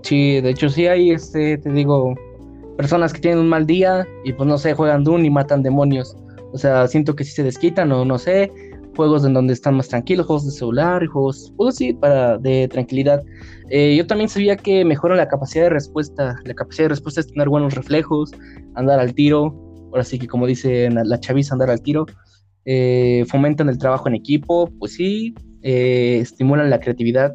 Sí, 0.03 0.41
de 0.41 0.51
hecho 0.51 0.69
sí 0.69 0.87
hay, 0.87 1.11
este, 1.11 1.59
te 1.59 1.71
digo, 1.71 2.15
personas 2.77 3.13
que 3.13 3.21
tienen 3.21 3.41
un 3.41 3.49
mal 3.49 3.67
día 3.67 4.07
y 4.25 4.33
pues 4.33 4.49
no 4.49 4.57
sé, 4.57 4.73
juegan 4.73 5.05
Doom 5.05 5.25
y 5.25 5.31
matan 5.31 5.63
demonios. 5.63 6.17
O 6.53 6.59
sea, 6.59 6.87
siento 6.87 7.15
que 7.15 7.25
sí 7.25 7.33
se 7.33 7.43
desquitan 7.43 7.93
o 7.93 8.05
no 8.05 8.19
sé, 8.19 8.51
juegos 8.97 9.25
en 9.25 9.35
donde 9.35 9.53
están 9.53 9.77
más 9.77 9.89
tranquilos, 9.89 10.27
juegos 10.27 10.47
de 10.47 10.53
celular 10.53 11.07
juegos, 11.07 11.53
pues 11.57 11.77
sí, 11.77 11.93
para 11.93 12.39
de 12.39 12.67
tranquilidad. 12.69 13.23
Eh, 13.71 13.95
yo 13.97 14.07
también 14.07 14.29
sabía 14.29 14.57
que 14.57 14.85
mejora 14.85 15.15
la 15.15 15.29
capacidad 15.29 15.65
de 15.65 15.71
respuesta. 15.71 16.37
La 16.45 16.55
capacidad 16.55 16.85
de 16.85 16.91
respuesta 16.91 17.21
es 17.21 17.29
tener 17.29 17.49
buenos 17.49 17.75
reflejos, 17.75 18.33
andar 18.75 18.99
al 18.99 19.15
tiro. 19.15 19.55
Ahora 19.93 20.05
sí 20.05 20.19
que 20.19 20.27
como 20.27 20.47
dice 20.47 20.91
la 20.91 21.21
chaviza, 21.21 21.55
andar 21.55 21.71
al 21.71 21.83
tiro. 21.83 22.07
Eh, 22.65 23.25
fomentan 23.29 23.69
el 23.69 23.79
trabajo 23.79 24.09
en 24.09 24.17
equipo, 24.17 24.69
pues 24.81 24.95
sí, 24.95 25.35
eh, 25.63 26.19
estimulan 26.21 26.69
la 26.69 26.81
creatividad 26.81 27.33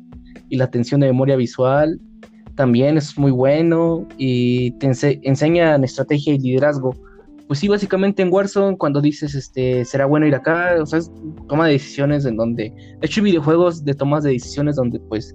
y 0.50 0.58
la 0.58 0.66
atención 0.66 1.00
de 1.00 1.08
memoria 1.08 1.38
visual, 1.38 2.00
también 2.56 2.98
es 2.98 3.18
muy 3.18 3.32
bueno 3.32 4.08
y 4.18 4.72
te 4.72 4.92
enseñan 5.24 5.84
estrategia 5.84 6.34
y 6.34 6.40
liderazgo. 6.40 6.94
Pues 7.52 7.60
sí, 7.60 7.68
básicamente 7.68 8.22
en 8.22 8.32
Warzone 8.32 8.78
cuando 8.78 9.02
dices, 9.02 9.36
este, 9.36 9.84
será 9.84 10.06
bueno 10.06 10.26
ir 10.26 10.34
acá, 10.34 10.78
o 10.82 10.86
sea, 10.86 11.02
toma 11.50 11.68
de 11.68 11.74
decisiones 11.74 12.24
en 12.24 12.38
donde, 12.38 12.72
de 12.72 13.06
hecho 13.06 13.22
videojuegos 13.22 13.84
de 13.84 13.94
tomas 13.94 14.24
de 14.24 14.32
decisiones 14.32 14.78
donde 14.78 15.02
pues, 15.02 15.34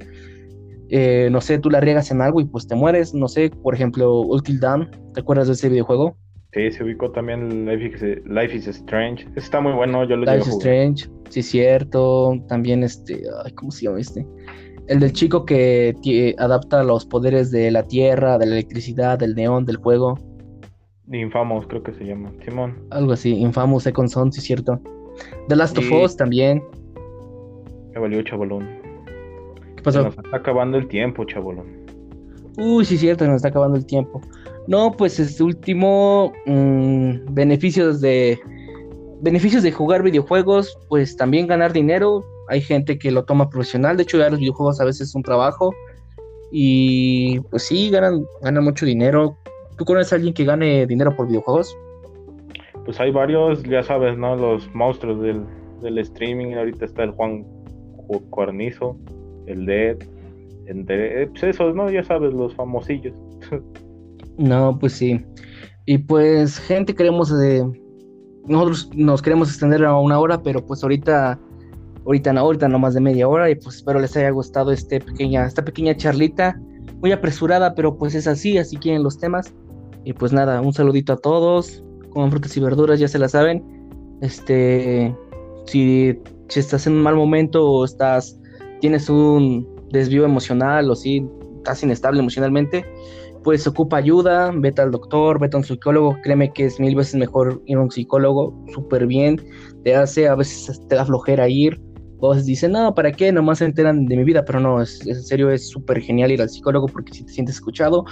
eh, 0.89 1.29
no 1.31 1.43
sé, 1.43 1.59
tú 1.59 1.69
la 1.69 1.79
riegas 1.79 2.11
en 2.11 2.23
algo 2.23 2.41
y 2.41 2.47
pues 2.47 2.67
te 2.67 2.75
mueres, 2.75 3.13
no 3.13 3.29
sé, 3.29 3.51
por 3.51 3.75
ejemplo, 3.75 4.23
Ultimate 4.23 4.67
Down, 4.67 4.91
¿te 5.13 5.21
acuerdas 5.21 5.49
de 5.49 5.53
ese 5.53 5.69
videojuego? 5.69 6.17
Sí, 6.55 6.71
se 6.71 6.85
ubicó 6.85 7.11
también 7.11 7.67
Life 7.67 8.57
is, 8.57 8.67
Strange. 8.67 9.29
está 9.37 9.61
muy 9.61 9.75
bueno, 9.75 10.09
yo 10.09 10.17
lo 10.17 10.25
Life 10.25 10.49
is 10.49 10.55
Strange, 10.55 11.11
sí, 11.29 11.43
cierto. 11.43 12.33
También 12.49 12.83
este, 12.83 13.25
ay, 13.45 13.53
¿cómo 13.53 13.71
se 13.71 13.85
llama 13.85 14.01
este? 14.01 14.27
El 14.89 15.01
del 15.01 15.13
chico 15.13 15.45
que 15.45 16.35
adapta 16.39 16.83
los 16.83 17.05
poderes 17.05 17.51
de 17.51 17.71
la 17.71 17.83
tierra, 17.83 18.39
de 18.39 18.47
la 18.47 18.53
electricidad, 18.53 19.19
del 19.19 19.35
neón, 19.35 19.67
del 19.67 19.81
fuego. 19.81 20.19
Infamous, 21.13 21.67
creo 21.67 21.83
que 21.83 21.93
se 21.93 22.05
llama. 22.05 22.33
Simón. 22.45 22.77
Algo 22.91 23.13
así, 23.13 23.33
Infamous 23.35 23.85
Second 23.85 24.09
Son, 24.09 24.33
sí, 24.33 24.41
cierto. 24.41 24.81
The 25.49 25.57
Last 25.57 25.79
of 25.79 25.91
Us 25.93 26.17
también. 26.17 26.63
Me 27.93 28.01
valió, 28.01 28.23
chabolón. 28.23 28.69
¿Qué 29.77 29.83
pasó? 29.83 30.03
nos 30.03 30.17
está 30.17 30.37
acabando 30.37 30.79
el 30.79 30.89
tiempo, 30.89 31.25
chabolón. 31.25 31.87
Uy, 32.59 32.85
sí, 32.85 32.99
cierto, 32.99 33.27
nos 33.27 33.37
está 33.37 33.49
acabando 33.49 33.77
el 33.77 33.87
tiempo. 33.87 34.21
No, 34.67 34.93
pues 34.93 35.21
este 35.21 35.43
último 35.43 36.33
mm, 36.47 37.33
beneficios 37.35 38.01
de 38.01 38.39
beneficios 39.21 39.63
de 39.63 39.73
jugar 39.73 40.03
videojuegos, 40.03 40.77
pues 40.89 41.17
también 41.17 41.47
ganar 41.47 41.73
dinero. 41.73 42.25
Hay 42.49 42.61
gente 42.61 42.99
que 42.99 43.11
lo 43.11 43.25
toma 43.25 43.49
profesional, 43.49 43.97
de 43.97 44.03
hecho 44.05 44.19
ya 44.19 44.31
los 44.31 44.41
videojuegos 44.41 44.81
a 44.81 44.85
veces 44.85 45.11
son 45.11 45.23
trabajo 45.23 45.75
y 46.53 47.41
pues 47.51 47.65
sí 47.65 47.91
ganan 47.91 48.25
ganan 48.43 48.65
mucho 48.65 48.87
dinero. 48.87 49.39
¿Tú 49.77 49.85
conoces 49.85 50.13
a 50.13 50.17
alguien 50.17 50.35
que 50.35 50.45
gane 50.45 50.87
dinero 50.87 51.15
por 51.15 51.29
videojuegos? 51.29 51.77
Pues 52.85 52.99
hay 53.01 53.11
varios, 53.11 53.63
ya 53.65 53.83
sabes, 53.83 54.17
¿no? 54.17 54.37
Los 54.37 54.73
monstruos 54.75 55.21
del, 55.21 55.45
del 55.83 55.99
streaming. 55.99 56.55
Ahorita 56.55 56.85
está 56.85 57.05
el 57.05 57.11
Juan 57.11 57.45
Cuarnizo, 58.31 58.97
el 59.47 59.67
Dead, 59.67 59.97
el 60.67 61.29
pues 61.31 61.43
esos, 61.43 61.75
¿no? 61.75 61.91
Ya 61.91 62.03
sabes, 62.03 62.33
los 62.33 62.55
famosillos. 62.55 63.15
no, 64.39 64.79
pues 64.79 64.95
sí. 64.95 65.25
Y 65.87 65.99
pues, 65.99 66.59
gente, 66.59 66.95
queremos 66.95 67.37
de... 67.37 67.65
Nosotros 68.47 68.91
nos 68.95 69.23
queremos 69.23 69.49
extender 69.49 69.85
a 69.85 69.97
una 69.99 70.19
hora, 70.19 70.41
pero 70.41 70.65
pues 70.65 70.83
ahorita, 70.83 71.39
ahorita 72.05 72.33
no, 72.33 72.41
ahorita 72.41 72.69
no 72.69 72.79
más 72.79 72.95
de 72.95 73.01
media 73.01 73.29
hora, 73.29 73.51
y 73.51 73.57
pues 73.57 73.77
espero 73.77 73.99
les 73.99 74.17
haya 74.17 74.31
gustado 74.31 74.71
este 74.71 75.01
pequeña, 75.01 75.47
esta 75.47 75.65
pequeña 75.65 75.97
charlita, 75.97 76.57
muy 77.01 77.11
apresurada, 77.11 77.75
pero 77.75 77.97
pues 77.97 78.15
es 78.15 78.29
así, 78.29 78.57
así 78.57 78.77
quieren 78.77 79.03
los 79.03 79.19
temas. 79.19 79.53
Y 80.07 80.13
pues 80.13 80.33
nada, 80.33 80.61
un 80.61 80.73
saludito 80.73 81.15
a 81.15 81.17
todos, 81.17 81.83
coman 82.11 82.31
frutas 82.31 82.57
y 82.57 82.61
verduras, 82.61 83.01
ya 83.01 83.09
se 83.09 83.19
la 83.19 83.29
saben. 83.29 83.65
Este, 84.23 85.13
si, 85.67 86.17
si 86.49 86.61
estás 86.61 86.87
en 86.87 86.93
un 86.93 87.03
mal 87.03 87.17
momento 87.17 87.69
o 87.69 87.85
estás, 87.85 88.39
tienes 88.81 89.11
un 89.11 89.67
desvío 89.91 90.25
emocional 90.25 90.89
o 90.93 90.95
si 90.95 91.27
estás 91.57 91.83
inestable 91.83 92.21
emocionalmente, 92.21 92.87
pues 93.43 93.67
ocupa 93.67 93.97
ayuda, 93.97 94.53
vete 94.55 94.81
al 94.81 94.93
doctor, 94.93 95.41
vete 95.41 95.57
a 95.57 95.59
un 95.59 95.65
psicólogo, 95.65 96.17
créeme 96.23 96.53
que 96.53 96.67
es 96.67 96.79
mil 96.79 96.95
veces 96.95 97.17
mejor 97.17 97.61
ir 97.67 97.77
a 97.77 97.81
un 97.81 97.91
psicólogo, 97.91 98.57
súper 98.73 99.09
bien, 99.09 99.45
te 99.83 99.97
hace, 99.97 100.29
a 100.29 100.37
veces 100.37 100.81
te 100.89 100.95
da 100.95 101.05
flojera 101.05 101.49
ir, 101.49 101.81
o 102.21 102.33
dicen, 102.33 102.73
no, 102.73 102.95
¿para 102.95 103.11
qué? 103.11 103.33
Nomás 103.33 103.59
se 103.59 103.65
enteran 103.65 104.07
de 104.07 104.17
mi 104.17 104.23
vida, 104.23 104.45
pero 104.45 104.61
no, 104.61 104.81
es, 104.81 105.05
en 105.05 105.21
serio 105.21 105.51
es 105.51 105.69
súper 105.69 106.01
genial 106.01 106.31
ir 106.31 106.41
al 106.41 106.49
psicólogo 106.49 106.87
porque 106.87 107.13
si 107.13 107.25
te 107.25 107.33
sientes 107.33 107.57
escuchado, 107.57 108.05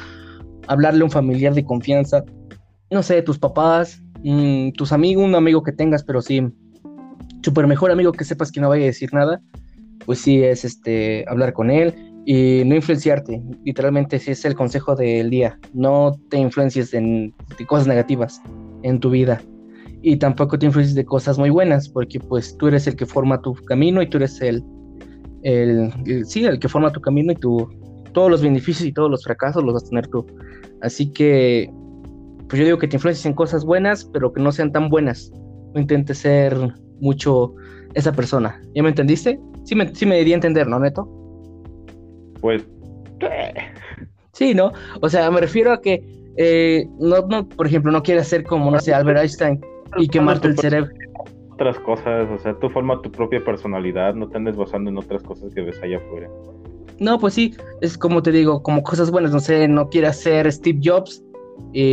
hablarle 0.67 1.03
a 1.03 1.05
un 1.05 1.11
familiar 1.11 1.55
de 1.55 1.65
confianza, 1.65 2.25
no 2.91 3.03
sé, 3.03 3.23
tus 3.23 3.39
papás, 3.39 4.03
mm, 4.23 4.71
tus 4.73 4.93
amigos, 4.93 5.25
un 5.25 5.35
amigo 5.35 5.63
que 5.63 5.73
tengas, 5.73 6.05
pero 6.05 6.23
sí, 6.23 6.43
súper 7.43 7.67
mejor 7.67 7.91
amigo 7.91 8.13
que 8.13 8.25
sepas 8.25 8.51
que 8.51 8.61
no 8.61 8.69
vaya 8.69 8.85
a 8.85 8.87
decir 8.87 9.13
nada, 9.13 9.41
pues 10.07 10.21
sí 10.21 10.43
es 10.43 10.65
este 10.65 11.25
hablar 11.29 11.53
con 11.53 11.71
él 11.71 11.95
y 12.27 12.63
no 12.65 12.75
influenciarte. 12.75 13.43
Literalmente 13.65 14.17
ese 14.17 14.33
es 14.33 14.45
el 14.45 14.55
consejo 14.55 14.95
del 14.95 15.31
día. 15.31 15.59
No 15.73 16.13
te 16.31 16.39
influencies 16.39 16.95
en 16.95 17.35
cosas 17.67 17.87
negativas 17.87 18.41
en 18.83 18.99
tu 19.01 19.11
vida 19.11 19.41
y 20.03 20.17
tampoco 20.17 20.59
te 20.59 20.67
influencies 20.67 20.95
de 20.95 21.05
cosas 21.05 21.39
muy 21.39 21.51
buenas, 21.51 21.89
porque 21.89 22.21
pues 22.21 22.57
tú 22.59 22.69
eres 22.69 22.87
el 22.87 22.95
que 22.95 23.07
forma 23.07 23.41
tu 23.41 23.55
camino 23.55 24.03
y 24.03 24.09
tú 24.09 24.19
eres 24.19 24.41
el, 24.43 24.63
el, 25.43 25.91
sí, 26.27 26.45
el 26.45 26.59
que 26.59 26.69
forma 26.69 26.93
tu 26.93 27.01
camino 27.01 27.33
y 27.33 27.37
tú 27.37 27.69
todos 28.15 28.31
los 28.31 28.41
beneficios 28.41 28.89
y 28.89 28.93
todos 28.93 29.11
los 29.11 29.23
fracasos 29.23 29.63
los 29.63 29.75
vas 29.75 29.85
a 29.85 29.89
tener 29.89 30.07
tú. 30.07 30.25
Así 30.81 31.13
que, 31.13 31.71
pues 32.49 32.59
yo 32.59 32.65
digo 32.65 32.79
que 32.79 32.89
te 32.89 32.97
influencies 32.97 33.27
en 33.27 33.35
cosas 33.35 33.67
buenas, 33.67 34.07
pero 34.07 34.33
que 34.33 34.41
no 34.41 34.51
sean 34.51 34.73
tan 34.73 34.89
buenas. 34.89 35.31
No 35.75 35.81
intentes 35.81 36.19
ser 36.19 36.57
mucho 37.01 37.55
esa 37.93 38.13
persona. 38.13 38.63
¿Ya 38.75 38.83
me 38.83 38.89
entendiste? 38.89 39.39
Sí 39.65 39.75
me, 39.75 39.95
sí 39.95 40.07
me 40.07 40.23
di 40.25 40.33
a 40.33 40.37
entender, 40.37 40.67
¿no, 40.67 40.79
Neto? 40.79 41.07
Pues... 42.41 42.67
Sí, 44.33 44.55
¿no? 44.55 44.73
O 45.01 45.09
sea, 45.09 45.31
me 45.31 45.41
refiero 45.41 45.73
a 45.73 45.81
que, 45.81 46.03
eh, 46.37 46.87
no, 46.99 47.27
no, 47.29 47.49
por 47.49 47.67
ejemplo, 47.67 47.93
no 47.93 48.03
quieres 48.03 48.29
ser 48.29 48.45
como, 48.45 48.71
no 48.71 48.81
sé, 48.81 48.93
Albert 48.93 49.21
Einstein 49.21 49.61
y 49.97 50.09
quemarte 50.09 50.49
el 50.49 50.59
cerebro. 50.59 50.91
Otras 51.53 51.79
cosas, 51.81 52.29
o 52.31 52.39
sea, 52.39 52.53
tú 52.59 52.69
formas 52.69 53.01
tu 53.03 53.13
propia 53.13 53.43
personalidad, 53.45 54.15
no 54.15 54.29
te 54.29 54.37
andes 54.37 54.57
basando 54.57 54.91
en 54.91 54.99
otras 54.99 55.23
cosas 55.23 55.55
que 55.55 55.63
ves 55.63 55.81
allá 55.83 55.99
afuera. 55.99 56.29
No, 57.01 57.19
pues 57.19 57.35
sí, 57.35 57.55
es 57.81 57.99
como 57.99 58.23
te 58.23 58.31
digo, 58.31 58.63
como 58.63 58.83
cosas 58.83 59.11
buenas, 59.11 59.33
no 59.33 59.41
sé, 59.41 59.67
no 59.69 59.89
quieras 59.89 60.19
ser 60.21 60.51
Steve 60.53 60.81
Jobs 60.83 61.23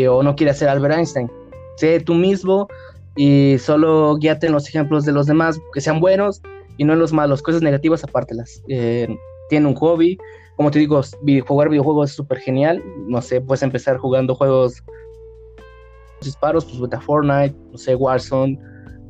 o 0.09 0.23
no 0.23 0.35
quieras 0.35 0.59
ser 0.59 0.69
Albert 0.69 0.95
Einstein. 0.95 1.29
Sé 1.77 1.99
tú 1.99 2.13
mismo 2.13 2.67
y 3.15 3.57
solo 3.59 4.15
guíate 4.17 4.47
en 4.47 4.53
los 4.53 4.67
ejemplos 4.67 5.05
de 5.05 5.11
los 5.11 5.25
demás 5.25 5.59
que 5.73 5.81
sean 5.81 5.99
buenos 5.99 6.41
y 6.77 6.83
no 6.83 6.93
en 6.93 6.99
los 6.99 7.13
malos, 7.13 7.41
cosas 7.41 7.61
negativas 7.61 8.03
apártelas. 8.03 8.63
Eh, 8.67 9.07
tiene 9.49 9.67
un 9.67 9.75
hobby, 9.75 10.17
como 10.55 10.71
te 10.71 10.79
digo, 10.79 11.01
jugar 11.47 11.69
videojuegos 11.69 12.11
es 12.11 12.15
súper 12.15 12.39
genial, 12.39 12.81
no 13.07 13.21
sé, 13.21 13.41
puedes 13.41 13.63
empezar 13.63 13.97
jugando 13.97 14.35
juegos 14.35 14.83
disparos, 16.21 16.65
pues 16.65 16.79
vete 16.79 16.95
a 16.95 17.01
Fortnite, 17.01 17.55
no 17.71 17.77
sé, 17.77 17.95
Warzone, 17.95 18.59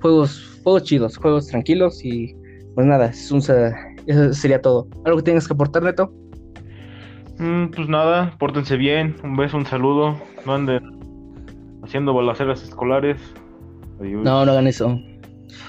juegos, 0.02 0.60
juegos 0.64 0.84
chidos, 0.84 1.18
juegos 1.18 1.48
tranquilos 1.48 2.04
y 2.04 2.36
pues 2.74 2.88
nada, 2.88 3.08
es 3.08 3.32
un, 3.32 3.42
eso 4.08 4.34
sería 4.34 4.62
todo. 4.62 4.88
¿Algo 5.06 5.18
que 5.18 5.24
tengas 5.24 5.48
que 5.48 5.54
aportar, 5.54 5.84
Neto? 5.84 6.14
Mm, 7.40 7.72
pues 7.76 7.90
nada, 7.90 8.36
pórtense 8.38 8.78
bien, 8.78 9.16
un 9.24 9.36
beso, 9.36 9.58
un 9.58 9.66
saludo, 9.66 10.16
no 10.46 10.54
anden 10.54 11.00
haciendo 11.84 12.14
balaceras 12.14 12.64
escolares. 12.64 13.18
No, 14.00 14.46
no 14.46 14.52
hagan 14.52 14.68
eso. 14.68 15.00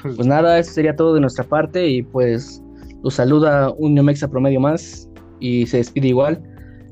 Pues 0.03 0.27
nada, 0.27 0.59
eso 0.59 0.73
sería 0.73 0.97
todo 0.97 1.15
de 1.15 1.21
nuestra 1.21 1.45
parte 1.45 1.89
y 1.89 2.03
pues 2.03 2.63
los 3.03 3.15
saluda 3.15 3.71
un 3.79 3.95
Neomexa 3.95 4.29
promedio 4.29 4.61
más 4.61 5.09
y 5.39 5.67
se 5.67 5.79
despide 5.79 6.09
igual. 6.09 6.43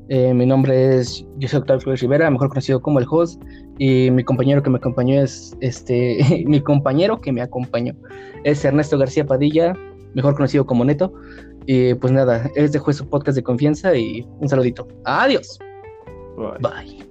Eh, 0.09 0.33
mi 0.33 0.45
nombre 0.45 0.97
es 0.97 1.25
José 1.41 1.57
Octavio 1.57 1.81
Flores 1.81 2.01
Rivera, 2.01 2.29
mejor 2.29 2.49
conocido 2.49 2.81
como 2.81 2.99
el 2.99 3.05
host, 3.09 3.41
y 3.79 4.11
mi 4.11 4.23
compañero 4.23 4.61
que 4.61 4.69
me 4.69 4.77
acompañó 4.77 5.21
es 5.21 5.55
este, 5.61 6.43
mi 6.47 6.59
compañero 6.61 7.19
que 7.21 7.31
me 7.31 7.41
acompañó 7.41 7.93
es 8.43 8.63
Ernesto 8.65 8.97
García 8.97 9.25
Padilla, 9.25 9.73
mejor 10.13 10.35
conocido 10.35 10.65
como 10.65 10.85
Neto. 10.85 11.13
Y 11.65 11.93
pues 11.95 12.11
nada, 12.11 12.49
este 12.55 12.79
fue 12.79 12.93
su 12.93 13.07
podcast 13.07 13.35
de 13.35 13.43
confianza 13.43 13.95
y 13.95 14.27
un 14.39 14.49
saludito. 14.49 14.87
Adiós. 15.05 15.59
Bye. 16.59 17.01